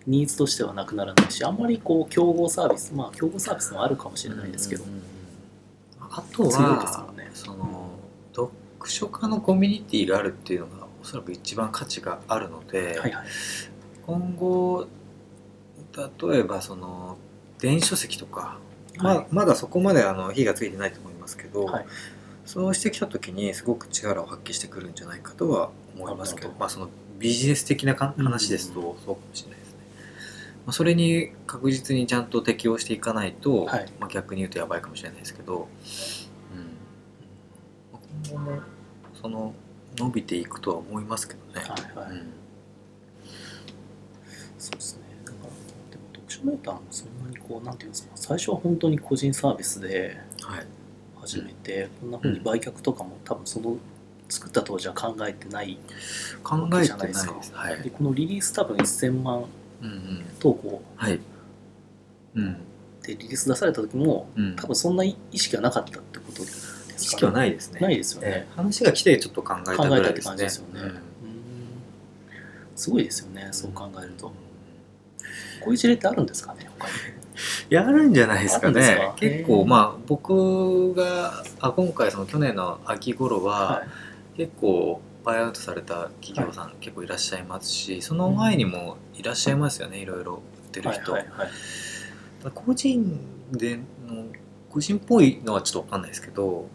[0.07, 5.03] ニーズとしてはなくならないしあんまりこう競合サービスまあ競合サービスもあるかもしれないですけど、うんうんうん。
[5.99, 7.31] あとは強いですもんね。
[7.35, 7.76] その
[8.87, 13.27] 読書家のコミュニティがあるっていうのがおそらく一番価値があるので、はいはい。
[14.07, 14.87] 今後
[16.20, 17.18] 例えばその
[17.59, 18.59] 電子書籍とか、
[18.99, 19.18] まはい。
[19.18, 21.87] あ、まだそこまであの火がついてないと思いますけど、はい。
[22.44, 29.79] そうしてきた時にすごく力を発揮してくるんじゃないかとは思いますけどまあ、そのビジネス的な話ですとそうかもしれないですね。
[30.66, 33.92] まあ、それに確実にちゃんと適応していかないと、はい。
[33.99, 35.68] まあ、逆に言うとやばいかもしれないですけど、
[36.55, 38.76] うん、今後も
[39.27, 39.53] その
[39.97, 41.69] 伸びていくとは思いますけどね。
[41.69, 42.33] はいはい、うん。
[44.57, 45.03] そうですね。
[45.25, 45.45] だから
[45.91, 50.67] でも読書メーターもそんなにこうなんていうんですか最初は本当に個人サービスではい。
[51.21, 53.77] 始めて、こんな風に売却とかも多分その
[54.29, 55.77] 作った当時は考えてない
[56.45, 57.59] 考えじゃないですか。
[57.59, 57.83] はい。
[57.83, 59.45] でこのリリース多分1000万
[59.83, 60.25] うんうん。
[60.39, 60.83] 投稿。
[60.95, 61.19] はい。
[62.37, 62.55] うん。
[63.03, 64.55] でリリース出された時もうん。
[64.55, 66.66] 多分そんな意識はなかったってことです
[66.97, 67.81] 意識はないですね。
[67.81, 68.53] ないですよね、ええ。
[68.57, 70.49] 話が来てちょっと考えたぐらいですね。
[70.49, 70.81] すよね。
[70.81, 71.01] うん。
[72.75, 73.49] すごいですよね。
[73.53, 74.29] そう考えると。
[74.29, 74.33] こ
[75.69, 76.93] ういう事例ってあるんですかね他に？
[77.69, 79.13] やるんじゃないですかね。
[79.17, 83.89] 結構まあ僕があ今回その去年の秋頃は、はい。
[84.37, 91.17] 結構バイアウトされた企業さん結構いらっしゃいますしその前にもいらっしゃいますよね、いろいろ売ってる人、
[92.55, 93.19] 個人
[93.51, 93.83] での
[94.71, 96.69] 個人っぽいのはちょっと分かんないですけど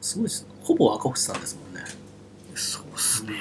[0.00, 0.46] すごいです。
[0.62, 1.84] ほぼ赤星さんですもんね。
[2.54, 3.34] そうっすね、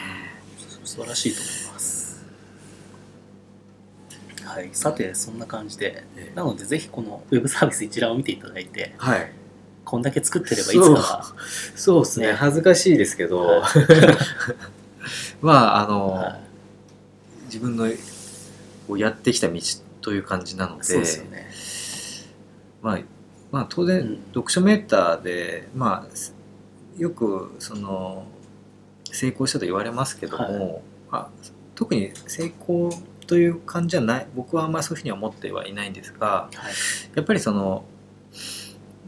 [0.84, 2.26] 素晴らしいと思います。
[4.43, 4.70] はい。
[4.74, 6.04] さてそんな感じで。
[6.15, 6.36] ええ。
[6.36, 9.32] なのでぜひこのウェブサービス一覧を見ていただいてはい。
[9.84, 11.36] こんだけ作ってればいつかは。
[11.76, 12.04] そう。
[12.04, 12.28] ですね。
[12.28, 12.34] ね。
[12.34, 13.70] 恥ずかしいですけど、は
[15.41, 16.39] まああの、は
[17.46, 17.88] 自分の
[18.88, 19.60] こうやってきた道
[20.02, 21.52] という感じなのでいそうですよね。
[22.82, 23.00] まあ、
[23.52, 24.20] まあ当然、うん。
[24.34, 26.37] 読書メーターでまあす
[26.98, 28.26] よくその
[29.12, 31.30] 成功したと言われますけども、まあ、
[31.76, 32.92] 特に成功
[33.28, 36.74] という感じじゃない僕はあんまりそういうふうには思ってはいないんですがはい。
[37.16, 37.84] やっぱりその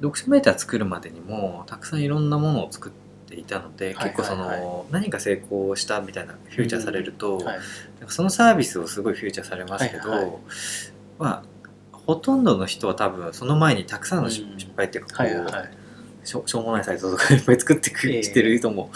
[0.01, 2.91] 読書メーター作るまでにもたくさんいろんなものを作っ
[3.27, 7.45] ていたので、はい結構その、はいは何か成功したみたいなフューチャーされると、はい。
[7.45, 7.55] なん
[8.07, 10.31] かそのサービスをすごいフューチャーされますけど、はいはい。
[11.19, 11.43] まあ
[11.91, 15.78] ほとんどの人は多分その前にたくさんの失敗っていうかこう、はいはい
[16.29, 18.23] しょしょうもないサイトとかいっぱい作ってくええ。
[18.23, 18.91] してる人も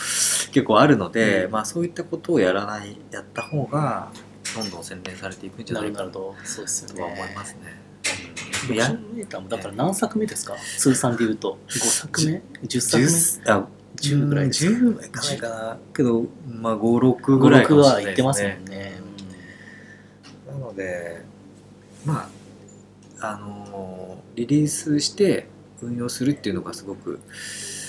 [0.52, 1.52] 結構あるので、うん。
[1.52, 4.12] まあそういったことをやらないやった方が
[4.56, 6.36] どんどん洗練されていくんじゃなないかとるほど。
[6.44, 7.02] そうですよね。
[7.02, 7.56] は思います
[8.70, 8.76] ね。
[8.76, 10.56] や書メーターもだから何作目ですか？
[10.78, 11.58] 通算で言うと。
[11.70, 15.78] 5作目？10作目？10あ10ぐらいですか？10はいかないかな。
[15.96, 18.78] けど、まあ、56ぐらいか56もしは言ってますれないですね。
[18.78, 18.78] もん。
[18.78, 18.94] ね
[20.48, 21.22] なので
[22.06, 22.30] ま
[23.20, 25.48] ああのリリースして
[25.84, 27.20] 運用するっていうのがすごく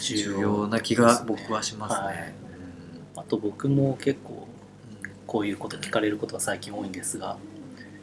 [0.02, 0.68] 重要。
[0.68, 2.06] な気が僕はしますね。
[2.06, 2.34] はい。
[3.16, 4.46] あと僕も結構
[5.26, 7.36] こういうこと聞かれることが最近多いんですが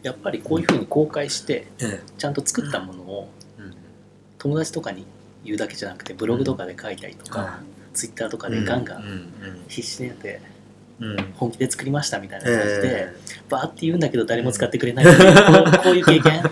[0.03, 1.67] やっぱりこういうふうに公開して
[2.17, 3.29] ちゃんと作ったものを
[4.37, 5.05] 友達とかに
[5.43, 7.59] 言うだけじゃなくてブログとかで書いたりとか、
[7.93, 9.33] ツイッターとかでガンガンうん
[9.67, 10.50] 必死でやってうんうん
[11.35, 13.15] 本気で作りましたみたいな感じで、え
[13.49, 15.35] バーって言うんだけど誰も使ってくれないっていう
[15.73, 16.43] こうこういう経験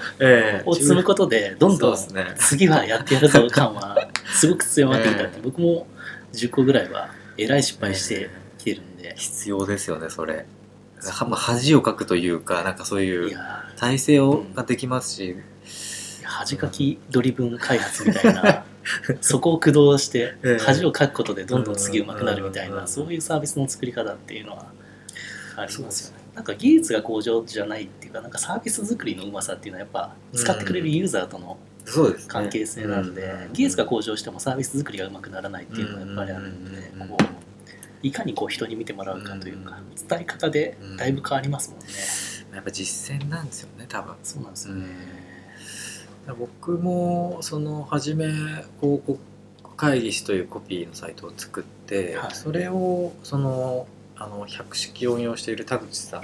[0.66, 1.98] を積むことでどんどん
[2.36, 5.88] 次はやってやるぞ感はすごく強まってきたって、僕も
[6.34, 10.46] 10個ぐらいはえらい失敗してきてるんで、必要ですよねそれ。
[11.02, 18.64] 恥をかくというかなんかそういいうや体制をができますし、ー恥かきドリブン開発みたいな
[19.22, 20.58] そこを駆動してええ。
[20.60, 24.72] 恥をかくことでどんどん次上手くなるみたいうんなそういうサービスの作り方っていうのは
[25.56, 26.24] ありますよね。
[26.36, 31.58] なんか技術が向上じゃないっていうかなんかサービス作りのうまさっていうのはやっぱ使ってくれるユーザーとの
[32.28, 37.24] 関係性なんで、うん技術が向上してもサービス作りがうまくならないっていうのはやっぱりあるんで、うんこう
[38.02, 41.86] いかにこう人に見てもらうかというか、伝え方でだいぶ変わりますもんね、
[42.56, 44.16] やっぱ実践なんですよね多分。
[44.24, 44.86] そうなんですよね、
[46.38, 49.20] 僕もその初め広告
[49.78, 52.36] 会議室というコピーのサイトを作って、はい。
[52.36, 56.24] それをそのあの百式を運用している田口さん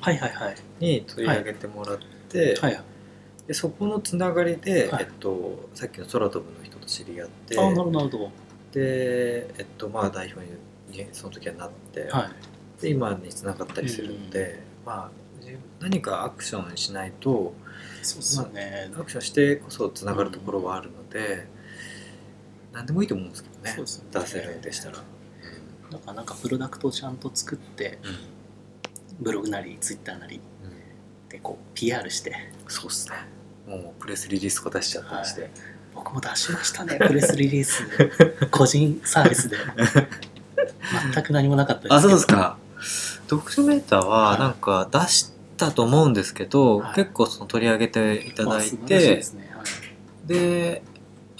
[0.00, 0.56] はいはいはい。
[0.80, 1.98] に取り上げてもらっ
[2.30, 2.80] て、はい。
[3.46, 5.04] でそこのつながりで、はい。
[5.04, 8.30] えっと、さっきの空飛ぶの人と知り合ってあなるほど
[8.72, 10.44] で、えっとまあ、代表
[10.90, 12.30] にその時はなって、は
[12.78, 12.82] い。
[12.82, 17.52] で今につながったりするので、まあ、自分何かアクションしないと
[18.04, 21.46] そうですよね、アクションしてこそつながるところはあるので、
[22.72, 23.70] 何でもいいと思うんですけどね。
[23.70, 24.10] そうですよね。
[24.12, 24.96] 出せるんでしたら。
[24.96, 27.98] だからなんかプロダクトをちゃんと作って
[29.20, 30.40] ブログなりツイッターなり
[31.28, 32.34] でこう PR して。
[32.68, 33.16] そうっすね。
[33.66, 35.50] もうプレスリリースとか出しちゃったりして、
[35.94, 36.98] 僕も出しましたね。
[36.98, 37.84] プレスリリース。
[38.50, 39.56] 個人サービスで。
[41.14, 42.58] 全く何もなかったあそうですけどか
[43.28, 46.94] 読書メーターはなんか出したと思うんですけど、はい。
[46.94, 49.50] 結構その取り上げていただいてですね。
[49.54, 50.28] はい。
[50.28, 50.82] で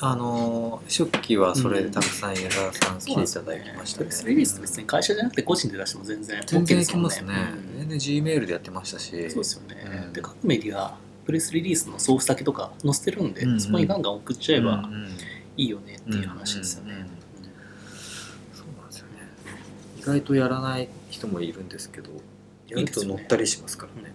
[0.00, 4.06] あの初期はそれでたくさん矢沢さん来ていただきましたね。
[4.06, 7.34] プレスリリースって別に会社じゃなくて個人で出しても全然全然いきますね、
[7.72, 7.78] うん。
[7.78, 9.10] 全然 G メールでやってましたし。
[9.10, 10.12] そうですよね、うん。
[10.12, 13.60] で各メディアプレスリリースのソース先とか載せてるんで、うんうん。
[13.60, 14.90] そこにガンガン送っちゃえば
[15.56, 17.06] いいよねっていう話ですよね、
[18.52, 19.12] そうなんですよね。
[19.98, 22.10] 意外とやらない人もいるんですけど
[22.68, 24.12] やると乗ったりしますからね。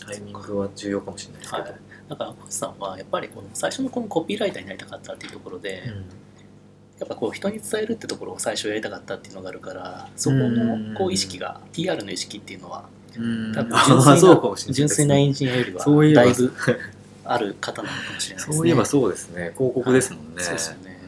[0.00, 0.06] うん。
[0.06, 1.74] タイミングは重要かもしれないですけど、はい、
[2.08, 5.82] だから小橋さんはやっぱりこの最初のこのコピーライターになりたかったっていうところで、
[6.98, 13.52] やっぱこう人に伝えるってところを最初やりたかったっていうのがあるからそこのこう意識が PR の意識っていうのはうん。
[13.54, 14.88] 多分あ純粋なそうかもしれないですね。
[14.88, 16.52] 純粋なエンジニアよりはだいぶ
[17.24, 18.56] ある方なのかもしれないですね。
[18.56, 19.52] そういえばそうですね。
[19.56, 21.00] 広告ですもんね、はいそうですよね。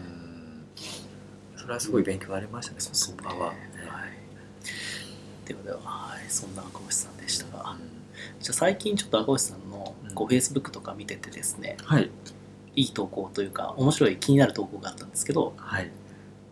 [1.56, 1.60] うん。
[1.60, 3.22] それはすごい勉強になりましたね、そうで
[5.46, 7.76] すね言葉は、はい、ではでは、はい、そんな赤星さんでしたが、
[8.40, 12.10] じゃあ最近ちょっと赤星さんのこううん Facebook とか見ててですね、はい。
[12.76, 15.90] いい投稿というか面白い気になる投稿があったんですけどはい。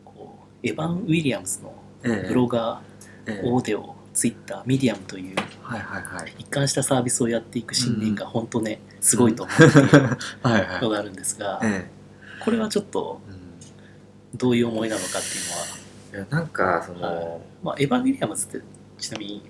[0.05, 1.73] こうエヴァン・ウィリアムズの
[2.05, 2.29] ええ。
[2.29, 2.81] ブロガ
[3.27, 3.47] ええ。
[3.47, 6.35] ー、オーデオ、ツイッター、ミディアムというはいはいはい。
[6.39, 9.83] 一貫したサービスをやっていく信念が本当ね、すごいと思うってい
[10.83, 11.91] のがあるんですが、え
[12.43, 13.21] これはちょっと
[14.35, 17.41] どういう思いなのかっていうのは、いやなんかその、はい。
[17.63, 18.63] まあ、エヴァン・ウィリアムズって
[18.99, 19.43] ちなみに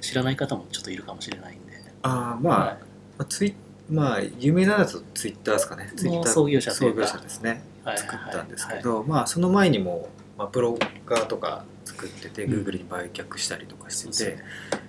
[0.00, 2.76] 知らない方もちょっといるかもしれないんで、ああまあ、はい。
[2.76, 2.78] ま
[3.18, 3.54] あツイ
[3.90, 5.92] まあ有名なのだとツイッターですかね。
[5.96, 7.62] ツイッター創業者創業者ですね。
[7.84, 12.66] はい作ったんですけはいど、まあその前にも、まあ、ブロガーとか作ってて、うん。
[12.66, 14.36] Google に売却したりとかして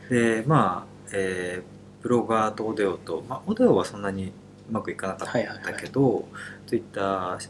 [0.09, 0.39] て。
[0.39, 4.31] でまあ、えーブロガーとオデオと、まあ、オデオはそんなにう
[4.71, 5.27] まくいかなかっ
[5.63, 6.27] たけど、
[6.67, 7.49] ツイッター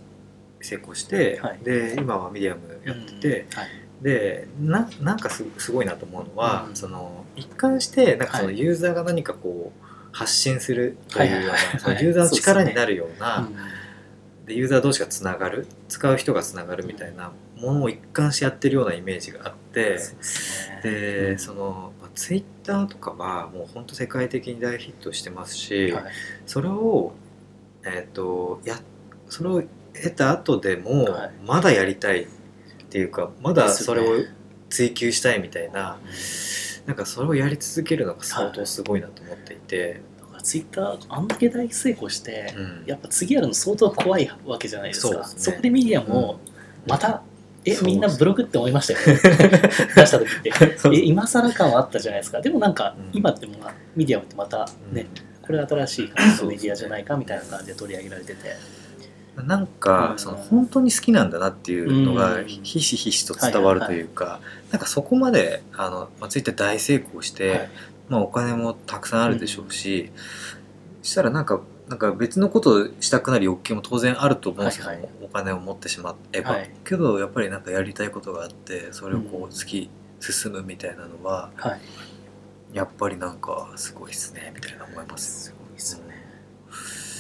[0.62, 1.60] 成功して、はい。
[1.62, 3.58] で今はミディアムやってて、うん。
[3.58, 3.68] はい
[4.06, 6.76] でななんかすすごいなと思うのは、うん。
[6.76, 8.60] その一貫してなんかそのはい。
[8.60, 13.56] ユーザーが何かこう発信するというようなユーザーの力になるような、うん
[14.46, 19.98] でユーザー同士がつながる使う人がつながるみたいなものを一貫してやってるようなイメージがあって
[20.84, 26.04] でそのツイッターとかはもう本当世界的に大ヒットしてますし、はい。
[26.46, 27.14] それを
[27.84, 28.80] えっ、とや
[29.30, 29.64] それを
[29.96, 31.32] 得た後でもはい。
[31.44, 32.28] まだやりたい
[32.96, 34.24] っていうかまだそれを
[34.70, 35.98] 追求したいみたいな、
[36.86, 40.02] なんかそれをやり続けるのが相当すごいなと思っていて、
[40.42, 42.84] ツイッターあんだけ大成功して、うん。
[42.86, 45.26] やっぱ次やるの相当怖いわけじゃないですか。
[45.26, 45.58] そね。
[45.58, 46.40] こでミディアムを
[46.88, 47.22] また、
[47.66, 49.00] えそうみんなブログって思いましたよ。
[49.00, 49.20] ね
[49.98, 50.54] 出した時って。
[50.94, 52.40] え今更感はあったじゃないですか。
[52.40, 53.10] でもなんか、うん。
[53.12, 55.08] 今ってもまあミディアムってまたね、
[55.42, 58.56] これ新しい感じのメディアじゃないかみたいな感じで取り上げられてて
[59.44, 60.20] なんか、うん。
[60.20, 62.46] その本当に好きなんだなっていうのがうん。
[62.46, 64.40] ひしひしと伝わるというか、
[64.72, 67.70] なんかそこまであの、まあ、ツイッター大成功して、はい。
[68.10, 70.12] まあ、お金もたくさんあるでしょうし、
[71.02, 75.10] したらなんかなんか別のことをしたくなる欲求も当然あると思うんですよ、はいはい。
[75.24, 76.72] お金を持ってしまえば、はい。
[76.84, 81.82] けどやっぱりなんかやりたいことがあってそれをこう突き進むみたいなのは、はい。
[82.74, 86.16] やっぱりなんかすごいですねみたいな思いますすごいですよね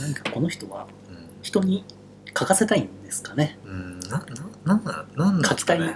[0.01, 1.29] 何かこの人はうん。
[1.41, 1.85] 人に
[2.37, 3.57] 書かせたいんですかね。
[3.65, 4.25] うん、な、な、
[4.65, 5.95] なんな、なんなんですかね。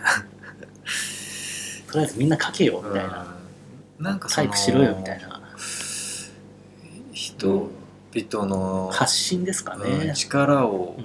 [1.92, 3.40] とりあえずみんな書けよみたいな、うん
[4.00, 5.42] なんかタイプしろよみたいな。
[7.12, 11.02] 人々の、発信ですかね、うん力をう、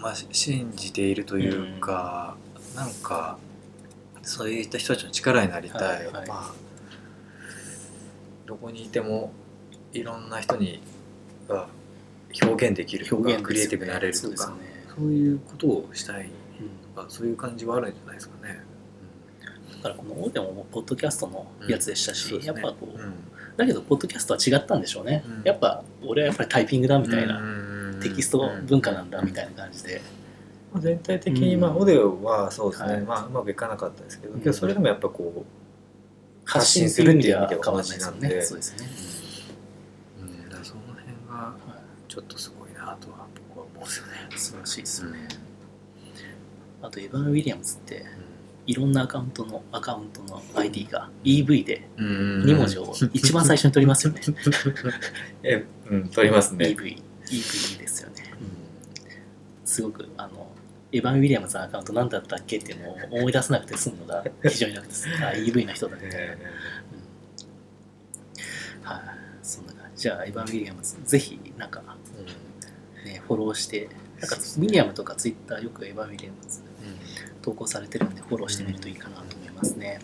[0.00, 0.02] ん。
[0.02, 2.36] まあ、信じているというか、
[2.74, 3.38] なんか
[4.22, 6.28] そういった人たちの力になりたい、はいはい。
[6.28, 6.54] まあ
[8.46, 9.32] どこにいても
[9.92, 10.80] いろんな人に
[11.48, 11.68] が
[12.42, 14.56] 表現できるとか表現クリエイティブになれるとかね。
[14.96, 16.94] そういうことをしたいうん。
[16.94, 18.60] とかそういう感じはあるんじゃないですかね。
[19.76, 22.62] だからこのオーディオもポッドキャストのやつでしたし、そうですね。
[22.62, 23.14] やっぱこう、うん。
[23.56, 25.42] だけどポッドキャストは違ったんでしょうね、うん。
[25.44, 30.00] やっぱ俺はやっぱりタイピングだみたいな、なテキスト文化なんだみたいな感じで、
[30.72, 31.60] まあ全体的に、うん。
[31.60, 33.02] まあ、オデオはそうですね、はい。
[33.02, 34.40] まあ、うまくいかなかったですけど、うん。
[34.40, 35.44] けどそれでもやっぱこ
[36.44, 38.42] 発信する意味では変わらないですよね。
[38.42, 38.88] そうですね、
[40.20, 41.54] う、うん、だその辺がは
[42.08, 44.12] ちょっとすごいなとは僕は思うんですよね。
[44.34, 45.14] い、素晴らしいですうん。
[45.14, 45.28] よね、
[46.82, 48.04] あとエヴァン・ウィリアムズって
[48.66, 52.42] いろんなアカウントのアカウントの ID が EV でうん。
[52.44, 54.20] 2文字を一番最初に取りますよね。
[55.42, 56.66] え、うん、取りますね。
[56.66, 58.16] EV EV ですよね。
[59.64, 60.50] すごくあの
[60.92, 65.06] エヴァン・ウィリアムズのアカウント何だったっけっていうのを思い出さなくて済むのが 非常に楽です。
[65.22, 66.24] あ、EV の人だみた。
[66.24, 66.34] いな。
[66.34, 66.38] うん。
[68.82, 69.02] はい、
[69.42, 70.02] そんな感じ。
[70.02, 71.86] じゃあ、エヴァン・ウィリアムズ、ぜひ、なんか、ね、
[73.28, 76.60] フォローして、なんか、ウィリアムとかツイッターよくエヴァン・ウィリアムズ
[77.42, 80.00] 投稿されてるんで、フォローしてみるといいかなと思いますね。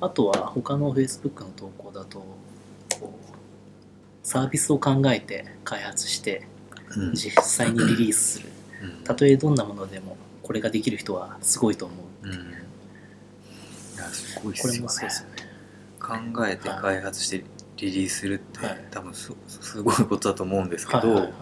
[0.00, 2.24] あとは、他の Facebook の投稿だと、
[4.22, 6.46] サービスを考えて開発して、
[7.14, 8.48] 実際にリリースする。
[8.82, 9.04] うん。
[9.04, 11.94] たとえどんなものでも、これができる人はすごいと思
[12.24, 12.26] う。
[12.26, 12.32] うん。
[12.32, 12.36] い
[13.96, 14.80] やすごいっこれすよね。
[14.80, 15.34] もそうですよね。
[16.34, 17.44] 考えて開発して
[17.76, 18.84] リリースするって、はい。
[18.90, 21.32] 多分すすごいことだと思うんですけど、はいはいはい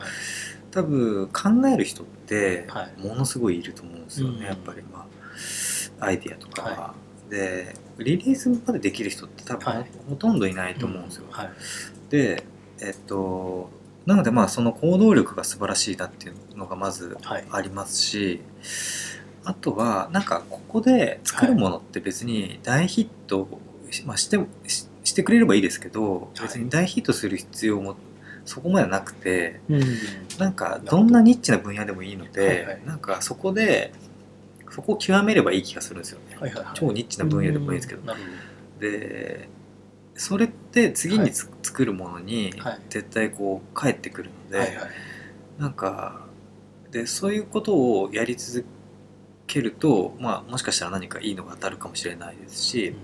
[0.71, 3.01] 多分考える人ってはい。
[3.01, 4.45] ものすごいいると思うんですよね、うん。
[4.45, 5.07] やっぱりま
[6.01, 6.95] あアイディアとか、は。
[7.31, 9.87] でリリースまでできる人って多分、はい。
[10.09, 11.51] ほとんどいないと思うんですよ、はい。
[12.11, 12.45] で
[12.81, 13.71] えっと
[14.07, 17.45] なのでまあその行動力が素晴らしいなっていうのがまずはい。
[17.51, 18.41] ありますし
[19.45, 23.49] あとはなんかここで作るものって別に大ヒット、
[24.05, 26.43] まあ、してししてくれればいいですけどはい。
[26.43, 27.97] 別に大ヒットする必要も
[28.49, 29.83] そこまでなくてうん。
[30.39, 32.81] なんかどんなニッチな分野でもいいので、はいはい。
[32.87, 33.93] なんかそこで
[34.71, 36.75] そこを極めればいい気がするんですよね、はいはいはい。
[36.75, 38.01] 超ニッチな分野でもいいんですけど。
[38.01, 38.81] うん。
[38.81, 39.49] で
[40.15, 42.81] それって次につ、作るものにはい。
[42.89, 44.59] 絶対こう返ってくるので、ど。
[44.59, 44.91] はいはい。
[45.59, 46.27] なんか
[46.91, 48.65] でそういうことをやり続
[49.47, 52.95] けると、まあ、もしかしたら何かいいのが当たるかもしれないですし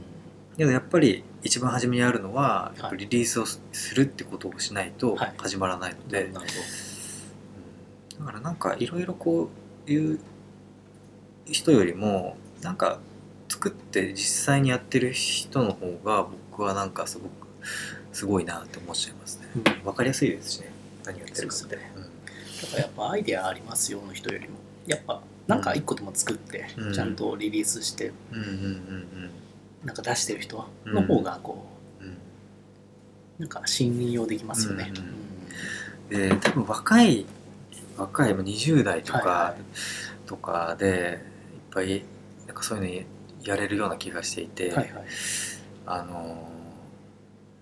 [0.57, 3.61] でもやっぱり一番初めにあるのはリリースをす
[3.95, 5.35] るってことをしないとはい。
[5.37, 6.53] 始まらないので、なるほ
[8.19, 8.27] うん。
[8.27, 9.51] だからなんかいろいろこ
[9.87, 10.21] ういう
[11.47, 13.01] 人よりもなんか
[13.49, 17.49] 作って実際にやってる人の方が僕はなんかすごく
[18.13, 19.49] すごいなって思っちゃいますね。
[19.57, 19.73] ど。
[19.73, 19.87] うん。
[19.87, 20.71] わかりやすいですしね。
[21.05, 21.77] 何やってるかって。
[21.77, 21.87] だか
[22.75, 24.55] らやっぱアイデアありますよの人よりも
[24.87, 26.95] やっぱなんか一個でも作ってうん。
[26.95, 28.13] ちゃんとリリースして。
[28.31, 29.31] うんうんうん
[29.85, 31.67] なんか出してる人の方がこ
[32.01, 32.15] うんうん。
[32.15, 32.17] う
[33.41, 34.93] なんか信用できますよね。
[36.11, 36.41] うんうんうん。
[36.41, 37.27] で多分若い
[37.97, 40.27] 若いまあ20代とか、はいはい。
[40.27, 41.21] とかで
[41.55, 42.03] いっぱい
[42.47, 43.07] なんかそういうの
[43.45, 44.89] やれるような気がしていて、はいはい。
[45.87, 46.55] あのー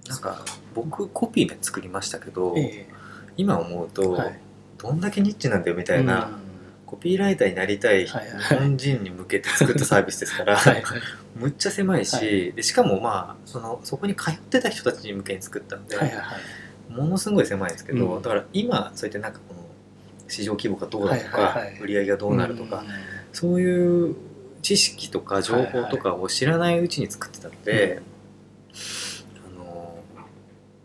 [0.09, 0.45] なんか
[0.75, 2.89] 僕コピーで作りましたけど、え
[3.37, 4.39] 今思うと、はい。
[4.77, 6.52] どんだけニッチなんだよみえたいな、うん
[6.93, 8.13] コピーライターになりたい日
[8.55, 10.61] 本人に向けて作ったサービスですから、
[11.35, 12.53] むっちゃ狭いし、はい。
[12.53, 16.37] でしかもまあそのそこに通ってた人たちに向けに作ったんで、はいはいは
[16.91, 16.93] い。
[16.93, 18.23] ものすごい狭いんですけど、うん。
[18.23, 19.63] だから今そうやってなんかこの
[20.29, 21.81] 市場規模がどうだとか、はいはいはい。
[21.81, 22.87] 売り上げがどうなるとか、ん。
[23.33, 24.15] そういう
[24.61, 28.03] 知識とか情報とかを知らないうちに作ってたので、
[29.47, 29.97] あの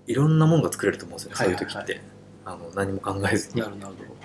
[0.08, 2.00] いろんなものが作れると思うんですよね、そういう時って。
[2.46, 3.62] あの何も考えずに。
[3.62, 4.18] なるほどなるほど。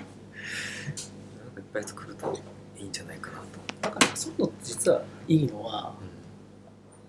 [1.44, 2.38] なんかいっぱい作ると
[2.76, 3.44] いいんじゃないかなと、
[3.80, 5.94] だからそういうの実はいいのは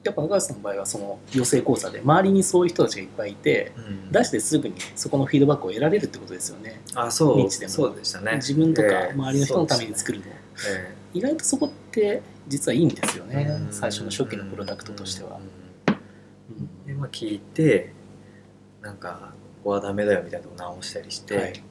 [0.03, 4.11] やっぱ高橋さんの場合はその養成講座で周りにそういう人たちがいっぱいいてうん。
[4.11, 6.81] 出してすぐにそこのフィードバックを得られるってことですよね。
[6.93, 7.71] あそうニッチでも。
[7.71, 8.35] そうでしたね。
[8.35, 9.13] 自分とかええ。
[9.13, 15.39] 周りの人のために作るの、そうでしたね意外とそこって実はいいんですよね、ええ最初の初期のプロダクトとしては。
[15.87, 15.95] うん。
[16.57, 16.85] うん。
[16.85, 17.93] でまあ聞いて
[18.81, 19.33] なんか
[19.63, 21.63] ここはダメだよみたいなとこ直したりして、はい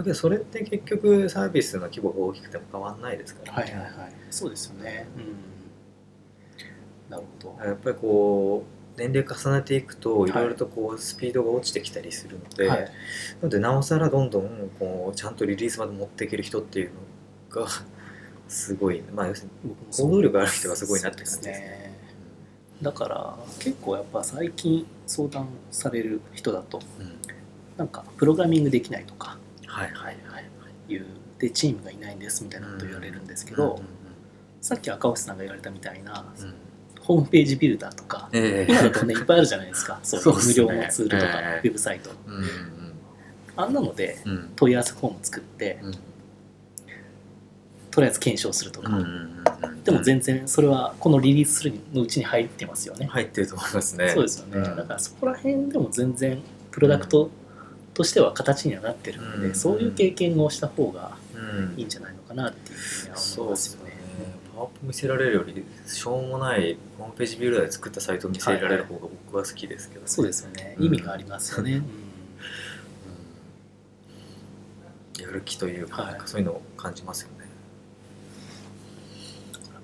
[0.00, 3.90] まあ、けどそれって結局サービスの規模が大きくても変わんないですから、はいはいはい
[4.30, 5.06] そうですよね。
[5.16, 7.64] うん、なるほど。
[7.66, 8.64] やっぱりこ
[8.96, 12.88] う年齢重ねていくといいろいろとこうスピードが落ちてきたりするので、はいな
[13.42, 16.92] のでなおさらどんどんこうちゃんとリリースまで持っていける人っていう
[17.54, 17.68] のが
[18.48, 21.60] すごいまあ要するに行動力がある人がすごいなって感じです。
[21.60, 22.00] ね。
[22.80, 27.20] だから結構やっぱ最近相談される人だとうん
[27.76, 29.38] なんかプログラミングできないとか
[29.70, 30.98] はいはいはいい。
[30.98, 31.06] う
[31.38, 33.80] でチームがいないんですみたいなこと言われるんですけけど、
[34.60, 36.26] さっき赤星さんが言われたみたいな
[37.00, 38.72] ホームページビルダーとかええ。
[38.72, 39.98] 今だとねいっぱいあるじゃないですか。
[40.04, 41.68] そう無料のツールとか、ええ。
[41.68, 42.10] ウェブサイト。
[43.56, 44.18] あんなので
[44.56, 45.94] 問い合わせフォーム作ってうん。
[47.90, 48.90] とりあえず検証するとか、
[49.84, 54.10] でも全然それはこのリリースするのうちに入ってますよね、入ってると思いますね。
[54.10, 54.76] そうですよね、うん。
[54.76, 56.40] だからそこら辺でも全然
[56.70, 57.30] プロダクト
[57.94, 59.54] としては形にはなってるので、うん。
[59.54, 61.78] そういう経験をした方がうん。
[61.78, 63.92] いいんじゃないのかなっていうふうに思いうますよね。
[64.54, 70.76] パワポ見せられるよりしょうもないホームページビルダーで作ったサイトを見せられる方が僕は好きですけど、そうですよね。
[70.78, 70.86] うん。
[70.86, 71.78] 意味がありますよね、うん。
[71.78, 71.80] う
[75.22, 75.26] ん。
[75.26, 76.20] やる気というか,、はい。
[76.26, 77.46] そういうのを感じますよね。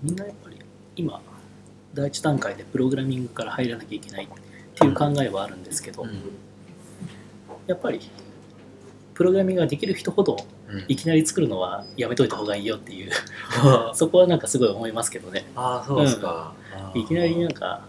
[0.03, 0.59] みんなやっぱり
[0.95, 1.21] 今
[1.95, 4.29] 第一段階でプログラミングから入らなきゃいけないっ
[4.75, 6.07] ていう考えはあるんですけど、
[7.67, 8.01] やっぱり
[9.15, 10.37] プログラミングができる人ほど
[10.69, 10.85] うん。
[10.89, 13.11] いきなり作るのはやめといた方がいいよっていう。
[13.63, 15.47] あ そこはなんかすごい思いますけどね。
[15.55, 17.85] あそうですか、あーいきなりなんか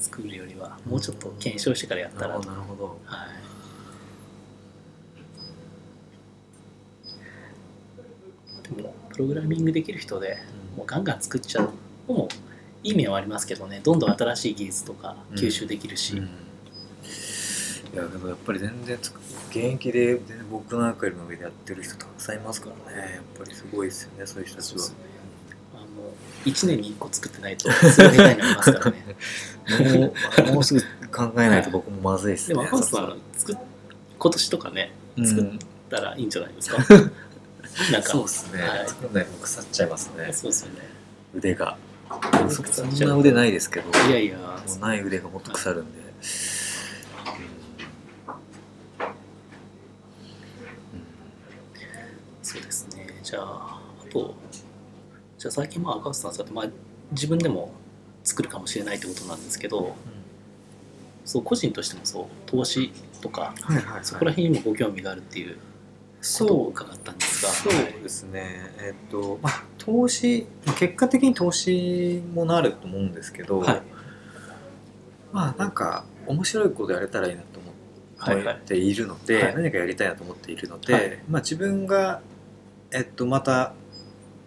[0.00, 2.28] 作るよりはもうちょっと検証してからやったら。
[2.28, 2.98] なるほどなるほど。
[3.04, 3.26] は
[8.72, 8.76] い。
[8.76, 10.38] でもプログラミングできる人で
[10.76, 11.72] もうガンガン作っちゃう
[12.08, 12.28] のも
[12.82, 13.80] いい面はありますけどね。
[13.84, 16.45] どんどん新しい技術とか吸収できるし、うん
[17.96, 18.98] いやけどやっぱり全然
[19.48, 23.14] 現役で全然僕なんかよりも上でやってる人たくさんいますからね。
[23.14, 24.68] やっぱりすごいですよねそういう人たちは。
[24.68, 24.96] そうですね。
[25.74, 25.86] あの
[26.44, 29.16] 1年に1個作ってないとすぐ下手になりますからね。
[29.98, 30.14] も
[30.50, 32.54] うもうすぐ考えないと僕もまずいですね。
[32.54, 33.18] でも赤星さん
[34.18, 35.26] 今年とかねうん。
[35.26, 35.46] 作っ
[35.88, 36.76] たらいいんじゃないですか、
[37.92, 38.08] なんか。
[38.10, 38.88] そうですね、はい。
[38.88, 40.32] 作んないと腐っちゃいますね。
[40.34, 40.80] そうですよね。
[41.34, 41.78] 腕が。
[42.50, 43.88] そんな腕ないですけど。
[44.06, 44.36] いやいや。
[44.36, 46.06] もうない腕がもっと腐るんで、うん
[52.42, 54.36] そうですねじゃああと
[55.36, 56.66] じゃあ最近まあ赤星さんそうやってまあ
[57.10, 57.72] 自分でも
[58.22, 59.96] 作るかもしれないってことなんですけど
[61.24, 64.04] そう個人としてもそう投資とかはいはいはい。
[64.04, 65.56] そこら辺にもご興味があるっていう
[66.38, 67.50] ことを伺ったんですが。
[67.50, 68.72] そうですね。
[68.78, 73.82] えっとまあ投資まあ結果的に投資もなると思うんですけど、はい。
[75.32, 77.66] まあなんか面白いことやれたらいいなと思
[78.18, 78.54] はいはい。
[78.56, 79.54] っているので、はい。
[79.56, 81.18] 何かやりたいなと思っているので、はい。
[81.28, 82.22] まあ、自分が、
[82.92, 83.74] えっと、また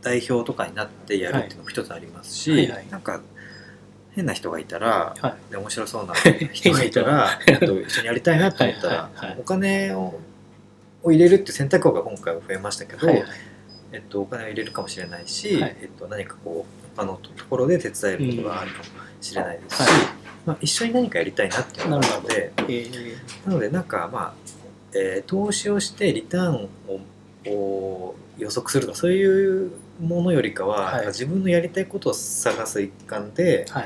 [0.02, 2.72] 代表とかになってやるっていうのも一つありますし、はい。
[2.72, 2.88] はい。
[2.90, 3.22] なんか
[4.12, 5.52] 変な人がいたら、はい。
[5.52, 6.14] で面白そうな
[6.52, 9.18] 人がいたらえっと一緒にやりたいなと思ったら、はい。
[9.18, 9.30] はい。
[9.32, 9.38] はい。
[9.40, 10.20] お金を
[11.02, 13.16] を入れるって選択肢が今回は増えましたけど、はい。
[13.18, 13.30] はい
[13.92, 15.76] えっと、お金を入れるかもしれないし、はい。
[15.82, 18.84] えっと、何かこう他のところで手伝えることがあるかも
[19.22, 19.92] しれないですし、はい。
[20.46, 23.48] まあ、一緒に何かやりたいなっていうのがあるのでえー。
[23.48, 24.34] なのでなんかまあ、
[24.94, 27.00] えー投資をしてリターンを
[27.48, 29.72] を予測するとかそういう
[30.02, 31.08] ものよりかは、はい。
[31.08, 33.86] 自分のやりたいことを探す一環ではい。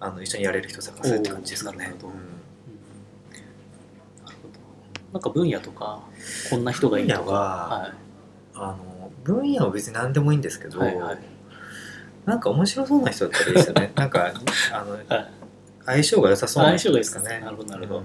[0.00, 1.78] あの一緒にやれる人を探すって感じですかね。
[1.78, 2.08] なるほど。
[2.08, 2.10] う
[5.18, 5.20] ん。
[5.20, 6.00] か分野とか
[6.50, 7.20] こんな人がいいとか。
[7.22, 7.94] 分野は
[8.54, 11.18] あの分野は別に何でもいいんですけど、はいはい。
[12.26, 13.92] なんか面白そうな人だったらいいですよね。
[13.96, 14.32] なんか
[14.72, 15.04] あのはい
[15.86, 17.26] 相性が良さそうな人ですかね。
[17.26, 18.00] 相性がいいですかなるほどなるほど。
[18.00, 18.04] うん。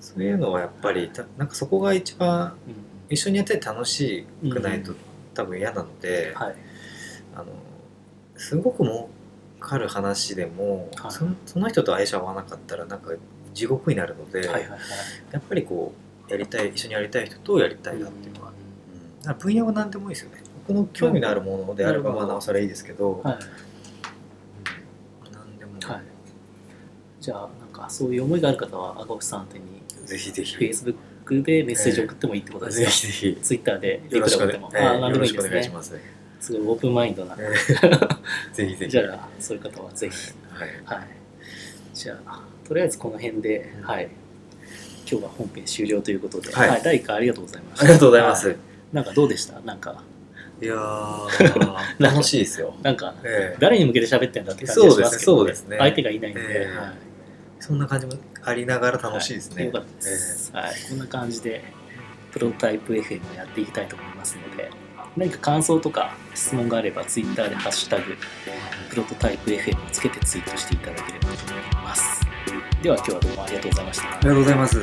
[0.00, 4.98] そういうのはやっぱりたなんかそこが一番うん一緒にやってて楽しくないと、うん。
[5.34, 6.54] 多分嫌なので、はい。
[7.34, 7.46] あの
[8.36, 9.08] すごく儲
[9.60, 11.10] かる話でも、はい。
[11.10, 13.12] そのその人と相性合わなかったらなんか
[13.54, 14.80] 地獄になるので、はいはいはい。
[15.32, 15.92] やっぱりこ
[16.28, 18.52] うやりたい一緒にやりたい人とやりたいなっていうのは、
[19.26, 19.38] うん。
[19.38, 20.42] 分野は何でもいいですよね。
[20.66, 23.34] 僕の興味のあるものであればまあなおさらいいですけど、はい。
[23.34, 23.36] う
[25.30, 25.32] ん。
[25.32, 26.02] 何でも、はい。
[27.20, 29.64] じゃあなんかそういう思いがある方は赤星さん宛てに
[30.06, 30.56] ぜひぜひ。
[30.56, 30.94] Facebook
[31.42, 33.38] でメッセージを送ってもいいってことですぜか、ひぜひ。
[33.42, 35.70] Twitter でよろしくお願いいくら送っても、えーああ何でもいいですね。
[35.74, 35.94] ます。
[36.40, 38.16] すごいオープンマインドな、えー
[38.54, 38.90] ぜひぜひ。
[38.90, 40.14] じゃあそういう方はぜひ。
[40.50, 40.68] はい。
[40.84, 41.08] はい。
[41.94, 43.84] じゃあとりあえずこの辺で、うん。
[43.86, 44.08] はい。
[45.10, 46.82] 今日は本編終了ということで、はい。
[46.82, 47.84] 第1回ありがとうございました。
[47.84, 48.48] ありがとうございます。
[48.48, 48.56] はい。
[48.92, 49.60] なんかどうでした？
[49.60, 50.02] なんか。
[50.60, 52.74] いやー、 楽しいですよ。
[52.82, 53.56] なんかええ。
[53.60, 55.76] 誰に向けて喋ってんだって感じがしますけど、そうですねそうですね。
[55.78, 56.76] 相手がいないんで、ええ。
[56.76, 56.92] はい。
[57.60, 58.12] そんな感じも
[58.44, 59.66] ありながら楽しいですね。
[59.66, 61.64] よかったです、はい、こんな感じで
[62.32, 64.70] プロトタイプ FM をやっていきたいと思いますので
[65.16, 68.16] 何か感想とか質問があれば Twitter で「ハッシュタグ
[68.90, 72.20] プロトタイプ FM」をつけてツイートしていただければと思います。
[72.82, 74.08] では今日はどうもありがとうございました。
[74.08, 74.78] ありがとうございます。